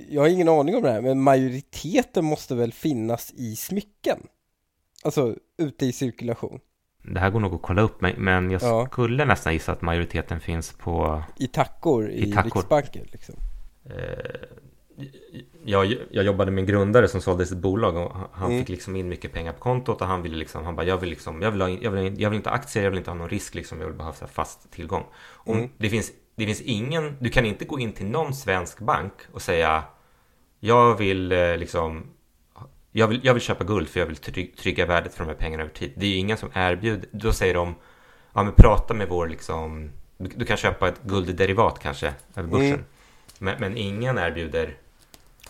[0.08, 4.18] Jag har ingen aning om det här, men majoriteten måste väl finnas i smycken?
[5.02, 6.60] Alltså ute i cirkulation.
[7.02, 8.86] Det här går nog att kolla upp, men jag ja.
[8.86, 11.22] skulle nästan gissa att majoriteten finns på...
[11.36, 12.60] I tackor i, i tackor.
[12.60, 13.34] Riksbanken liksom.
[13.84, 13.94] Eh,
[15.64, 18.60] jag, jag jobbade med en grundare som sålde sitt bolag och han mm.
[18.60, 21.10] fick liksom in mycket pengar på kontot och han ville liksom, han bara jag vill
[21.10, 23.14] liksom, jag vill, ha, jag vill, jag vill inte ha aktier, jag vill inte ha
[23.14, 25.04] någon risk liksom, jag vill bara ha fast tillgång.
[25.14, 25.70] Och mm.
[25.78, 29.42] det, finns, det finns ingen, du kan inte gå in till någon svensk bank och
[29.42, 29.84] säga
[30.60, 32.06] jag vill eh, liksom
[32.92, 34.16] jag vill, jag vill köpa guld för jag vill
[34.56, 35.92] trygga värdet för de här pengarna över tid.
[35.96, 37.74] Det är ingen som erbjuder, då säger de
[38.32, 42.66] ja men prata med vår liksom, du, du kan köpa ett guldderivat kanske över börsen.
[42.66, 42.84] Mm.
[43.38, 44.76] Men, men ingen erbjuder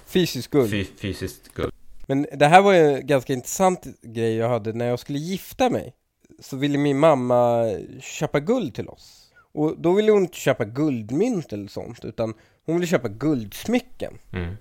[0.07, 0.71] Fysiskt guld.
[0.71, 1.73] Fy, fysiskt guld.
[2.07, 5.71] Men det här var ju en ganska intressant grej jag hade när jag skulle gifta
[5.71, 5.95] mig.
[6.41, 7.65] Så ville min mamma
[8.01, 9.33] köpa guld till oss.
[9.53, 12.35] Och då ville hon inte köpa guldmynt eller sånt, utan
[12.67, 14.19] hon ville köpa guldsmycken.
[14.33, 14.57] Mm.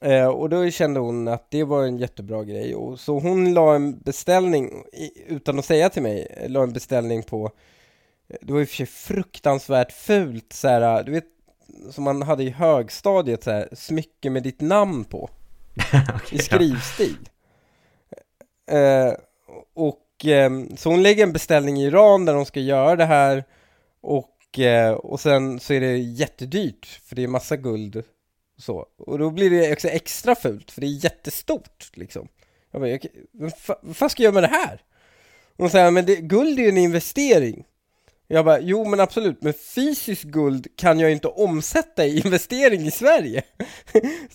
[0.00, 2.74] Eh, och då kände hon att det var en jättebra grej.
[2.74, 4.84] Och så hon la en beställning,
[5.26, 7.52] utan att säga till mig, la en beställning på
[8.40, 11.24] det var i och för sig fruktansvärt fult så här, du vet
[11.90, 15.30] som man hade i högstadiet så här, smycke med ditt namn på.
[16.14, 17.28] okay, I skrivstil.
[18.66, 18.76] Ja.
[18.78, 19.14] Eh,
[19.74, 23.44] och eh, så hon lägger en beställning i Iran där hon ska göra det här
[24.00, 28.02] och, eh, och sen så är det jättedyrt för det är massa guld
[28.58, 28.86] så.
[28.98, 32.28] Och då blir det också extra fult för det är jättestort liksom.
[32.70, 32.98] Jag bara,
[33.82, 34.82] vad fan ska jag göra med det här?
[35.56, 37.64] Och hon säger, men det, guld är ju en investering.
[38.30, 42.90] Jag bara, jo men absolut, men fysiskt guld kan jag inte omsätta i investering i
[42.90, 43.42] Sverige.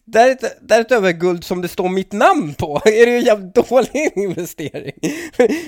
[0.62, 4.94] Därutöver guld som det står mitt namn på, är det ju en jävligt dålig investering.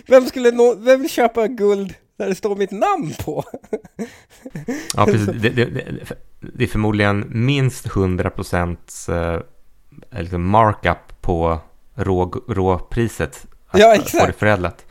[0.08, 3.44] Vem skulle nå, vem vill köpa guld där det står mitt namn på?
[4.96, 5.42] ja, precis.
[5.42, 5.72] Det, det,
[6.54, 9.42] det, är förmodligen minst 100 procents eh,
[10.12, 11.60] liksom markup på
[11.96, 13.46] rå, råpriset.
[13.72, 14.22] Ja, exakt.
[14.22, 14.86] Få det förädlat.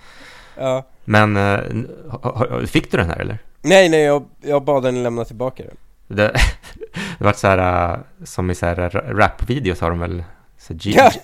[0.56, 0.86] Ja.
[1.04, 3.38] Men uh, fick du den här eller?
[3.62, 5.76] Nej, nej, jag, jag bad den lämna tillbaka den.
[6.16, 6.22] Det,
[7.18, 10.24] det var så här, uh, som i så här rap-videos har de väl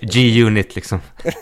[0.00, 1.00] G-unit liksom.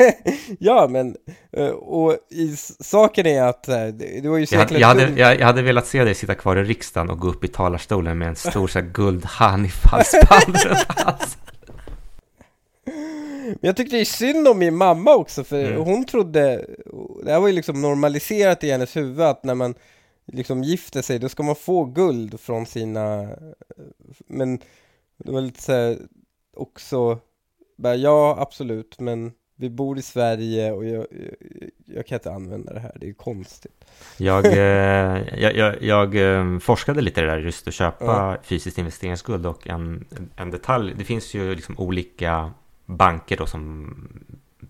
[0.59, 1.17] ja, men
[1.59, 5.41] uh, och i, saken är att det, det var ju så jag, jag, hade, jag,
[5.41, 8.29] jag, hade velat se dig sitta kvar i riksdagen och gå upp i talarstolen med
[8.29, 10.57] en stor så här guldhan i halsband
[13.45, 15.83] Men jag tyckte det är synd om min mamma också, för mm.
[15.83, 16.67] hon trodde,
[17.25, 19.75] det här var ju liksom normaliserat i hennes huvud att när man
[20.33, 23.29] liksom gifter sig, då ska man få guld från sina,
[24.27, 24.59] men
[25.25, 25.97] det var lite så
[26.57, 27.19] också,
[27.79, 32.72] bara, ja absolut, men vi bor i Sverige och jag, jag, jag, kan inte använda
[32.72, 33.85] det här, det är konstigt.
[34.16, 38.37] Jag, eh, jag, jag, jag, eh, forskade lite där just att köpa ja.
[38.43, 40.05] fysiskt investeringsguld och en,
[40.37, 42.51] en detalj, det finns ju liksom olika
[42.87, 43.95] banker då som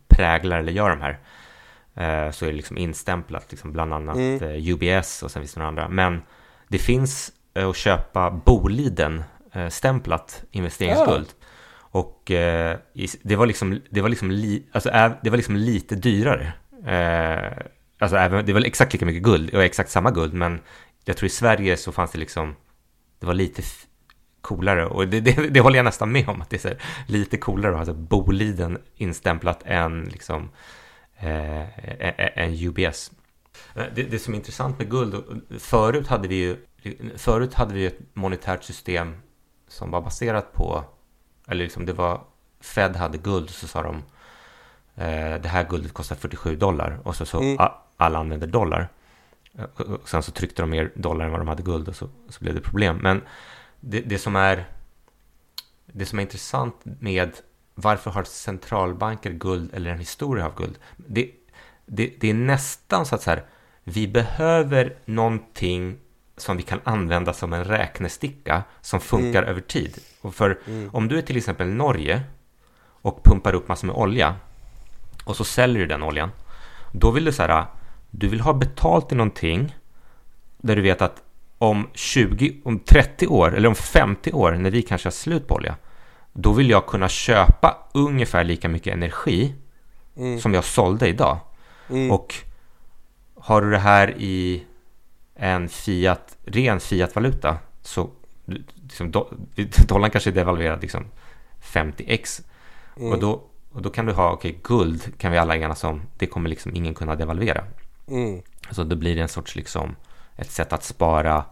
[0.09, 1.19] präglar eller gör de här
[1.95, 4.41] eh, så är det liksom instämplat, liksom bland annat mm.
[4.43, 5.89] UBS och sen finns det några andra.
[5.89, 6.23] Men
[6.69, 9.23] det finns att köpa Boliden
[9.71, 11.27] stämplat investeringsguld.
[11.41, 11.47] Ja.
[11.91, 12.79] Och eh,
[13.23, 14.91] det var liksom, det var liksom, li, alltså,
[15.23, 16.53] det var liksom lite dyrare.
[16.87, 17.67] Eh,
[17.99, 20.61] alltså även, det var exakt lika mycket guld och exakt samma guld, men
[21.05, 22.57] jag tror i Sverige så fanns det liksom,
[23.21, 23.63] det var lite
[24.41, 24.87] coolare.
[24.87, 27.87] Och det, det, det, håller jag nästan med om, att det är lite coolare att
[27.87, 30.51] ha Boliden instämplat än liksom,
[31.17, 33.13] eh, en UBS.
[33.75, 35.15] Eh, det, det, som är intressant med guld,
[35.59, 36.57] förut hade vi ju
[37.17, 39.17] förut hade vi ett monetärt system
[39.69, 40.85] som var baserat på,
[41.49, 42.21] eller liksom det var,
[42.61, 43.97] Fed hade guld, så sa de
[44.97, 47.57] eh, det här guldet kostar 47 dollar och så, så mm.
[47.97, 48.89] alla använder dollar.
[49.77, 52.41] Och sen så tryckte de mer dollar än vad de hade guld och så, så
[52.41, 52.97] blev det problem.
[52.97, 53.23] Men
[53.81, 54.65] det, det, som är,
[55.87, 57.33] det som är intressant med
[57.75, 60.79] varför har centralbanker guld eller en historia av guld?
[60.97, 61.31] Det,
[61.87, 63.45] det, det är nästan så att så här,
[63.85, 65.99] vi behöver någonting
[66.41, 69.51] som vi kan använda som en räknesticka som funkar mm.
[69.51, 69.99] över tid.
[70.21, 70.91] Och för mm.
[70.93, 72.23] om du är till exempel Norge
[73.03, 74.37] och pumpar upp massor med olja
[75.25, 76.31] och så säljer du den oljan.
[76.93, 77.67] Då vill du så här,
[78.11, 79.77] du vill ha betalt i någonting
[80.59, 81.23] där du vet att
[81.59, 85.55] om 20, om 30 år eller om 50 år när vi kanske har slut på
[85.55, 85.77] olja.
[86.33, 89.55] Då vill jag kunna köpa ungefär lika mycket energi
[90.17, 90.41] mm.
[90.41, 91.39] som jag sålde idag.
[91.91, 92.11] Mm.
[92.11, 92.35] Och
[93.35, 94.65] har du det här i
[95.39, 98.11] en fiat, ren fiat-valuta så
[98.45, 99.29] liksom, do,
[99.89, 101.05] dollarn kanske är devalverad liksom
[101.63, 102.43] 50x.
[102.97, 103.13] Mm.
[103.13, 106.03] Och, då, och då kan du ha, okej, okay, guld kan vi alla enas om,
[106.19, 107.65] det kommer liksom ingen kunna devalvera.
[108.09, 108.43] Mm.
[108.71, 109.97] Så då blir det en sorts liksom,
[110.37, 111.45] ett sätt att spara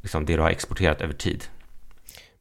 [0.00, 1.44] liksom, det du har exporterat över tid.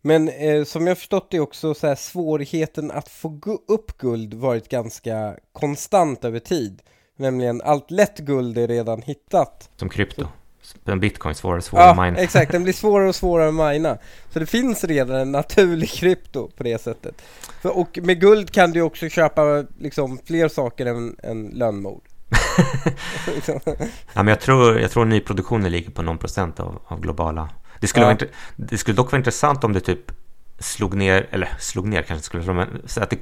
[0.01, 4.69] Men eh, som jag förstått det också så här, svårigheten att få upp guld varit
[4.69, 6.81] ganska konstant över tid.
[7.21, 9.69] Nämligen allt lätt guld är redan hittat.
[9.75, 10.27] Som krypto.
[10.85, 12.17] En bitcoin svårare och svårare ja, att mina.
[12.19, 12.51] exakt.
[12.51, 13.97] Den blir svårare och svårare att mina.
[14.29, 17.21] Så det finns redan en naturlig krypto på det sättet.
[17.61, 22.01] För, och med guld kan du också köpa liksom fler saker än, än lönnmord.
[24.13, 27.49] ja, men jag tror, jag tror nyproduktionen ligger på någon procent av, av globala.
[27.79, 28.13] Det skulle, ja.
[28.13, 30.11] vara, det skulle dock vara intressant om det typ
[30.59, 33.17] slog ner, eller slog ner kanske skulle, men så att det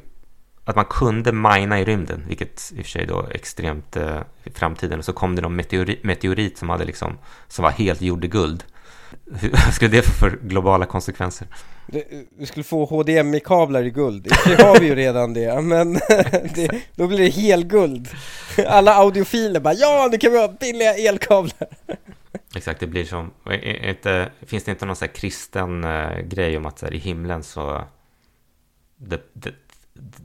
[0.69, 4.49] att man kunde mina i rymden, vilket i och för sig då extremt eh, i
[4.49, 4.99] framtiden.
[4.99, 7.17] Och så kom det någon meteorit, meteorit som, hade liksom,
[7.47, 8.63] som var helt gjord i guld.
[9.51, 11.47] Vad skulle det få för globala konsekvenser?
[11.87, 12.03] Det,
[12.37, 14.23] vi skulle få HDMI-kablar i guld.
[14.45, 15.93] Det har vi ju redan det, men
[16.55, 18.09] det, då blir det helguld.
[18.67, 21.67] Alla audiofiler bara ja, nu kan vi ha billiga elkablar.
[22.55, 23.31] Exakt, det blir som,
[23.83, 27.43] inte, finns det inte någon här kristen uh, grej om att så här, i himlen
[27.43, 27.83] så
[28.97, 29.21] det,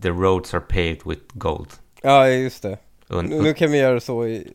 [0.03, 1.69] The roads are paved with gold.
[2.03, 2.79] Ja, just det.
[3.09, 4.53] Und nu, nu kan vi göra så i...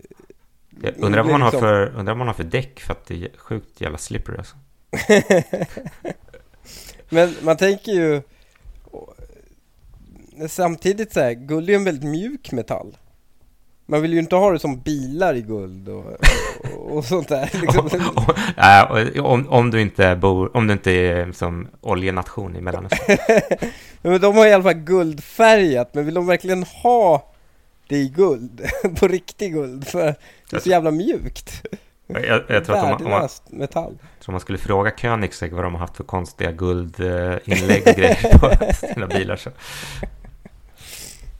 [0.82, 3.24] Jag undrar vad man, har för, undrar vad man har för däck för att det
[3.24, 4.56] är sjukt jävla slippery alltså.
[7.10, 8.22] Men man tänker ju
[10.48, 12.98] samtidigt så här, guld är en väldigt mjuk metall.
[13.86, 16.06] Man vill ju inte ha det som bilar i guld och,
[16.78, 17.50] och, sånt där.
[17.62, 17.90] Liksom.
[19.26, 23.18] om, om, du inte bor, om du inte är som oljenation i Mellanöstern.
[24.02, 27.32] men de har i alla fall guldfärgat, men vill de verkligen ha
[27.88, 28.62] det i guld?
[29.00, 29.88] på riktig guld?
[29.88, 30.16] För
[30.50, 31.66] det är så jävla mjukt.
[32.08, 33.98] Jag, jag tror att om man, om man, metall.
[34.28, 38.74] om man skulle fråga Koenigsegg vad de har haft för konstiga guldinlägg och grejer på
[38.74, 39.50] sina bilar så.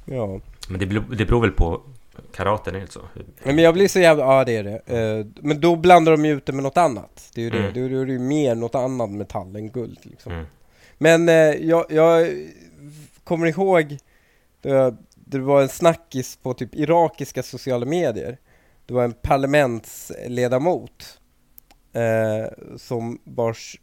[0.06, 0.40] Ja.
[0.70, 1.82] Men det det beror väl på
[2.32, 3.02] Karaten är inte så.
[3.44, 5.20] Men jag blir så jävla, ja det är det.
[5.20, 7.32] Uh, men då blandar de ju ut det med något annat.
[7.36, 7.74] Det är ju mm.
[7.74, 10.32] det, då är det ju mer något annat metall än guld liksom.
[10.32, 10.46] Mm.
[10.98, 12.28] Men uh, jag, jag,
[13.24, 13.98] kommer ihåg,
[15.16, 18.38] det, var en snackis på typ irakiska sociala medier.
[18.86, 21.20] Det var en parlamentsledamot
[21.96, 23.80] uh, som vars,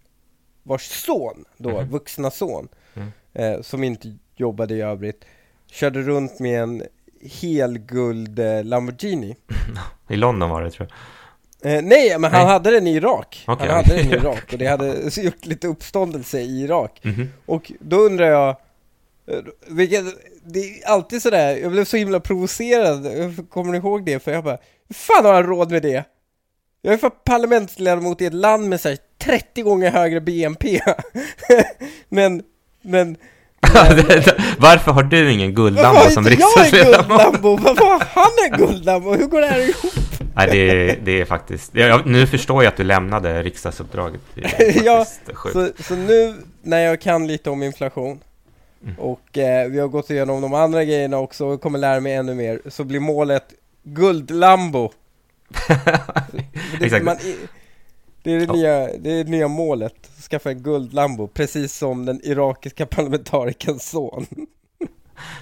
[0.62, 1.88] vars son då, mm.
[1.88, 3.62] vuxna son, mm.
[3.62, 5.24] som inte jobbade i övrigt,
[5.66, 6.82] körde runt med en
[7.22, 9.36] helguld eh, Lamborghini.
[10.08, 10.98] I London var det tror jag.
[11.62, 12.52] Eh, nej, men han nej.
[12.52, 13.44] hade den i Irak.
[13.46, 13.68] Okay.
[13.68, 17.00] Han hade den i Irak och det hade gjort lite uppståndelse i Irak.
[17.04, 17.28] Mm -hmm.
[17.46, 18.48] Och då undrar jag,
[19.26, 19.38] eh,
[19.68, 20.04] vilket,
[20.44, 23.06] det är alltid sådär, jag blev så himla provocerad,
[23.50, 24.18] kommer ni ihåg det?
[24.18, 24.58] För jag bara,
[24.88, 26.04] hur fan har han råd med det?
[26.82, 30.80] Jag är för parlamentsledamot i ett land med så 30 gånger högre BNP.
[32.08, 32.42] men,
[32.82, 33.16] men
[34.58, 37.08] Varför har du ingen guldlambo som riksdagsledamot?
[37.08, 39.14] Jag är guldlambo, varför har han en guldlambo?
[39.14, 39.92] Hur går det här ihop?
[40.36, 41.74] Nej, det är, det är faktiskt...
[41.74, 44.20] Jag, nu förstår jag att du lämnade riksdagsuppdraget.
[44.84, 45.06] ja,
[45.52, 48.20] så, så, nu när jag kan lite om inflation
[48.82, 48.94] mm.
[48.98, 52.34] och eh, vi har gått igenom de andra grejerna också och kommer lära mig ännu
[52.34, 53.44] mer, så blir målet
[53.82, 54.92] guldlambo.
[56.80, 57.04] Exakt.
[57.04, 57.16] Man,
[58.26, 58.52] det är det, ja.
[58.52, 64.26] nya, det är det nya målet, skaffa en guldlambo, precis som den irakiska parlamentarikerns son.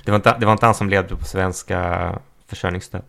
[0.04, 3.02] Det var inte, det var inte han som levde på svenska försörjningsstöd?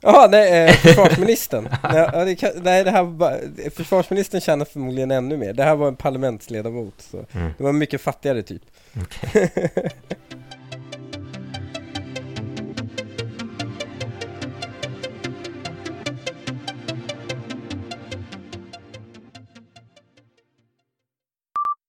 [0.00, 1.68] Ja, nej, eh, försvarsministern.
[1.82, 3.40] nej, det kan, nej, det här var
[3.70, 5.52] försvarsministern känner förmodligen ännu mer.
[5.52, 7.50] Det här var en parlamentsledamot, så mm.
[7.58, 8.62] det var en mycket fattigare typ.
[9.02, 9.48] Okay.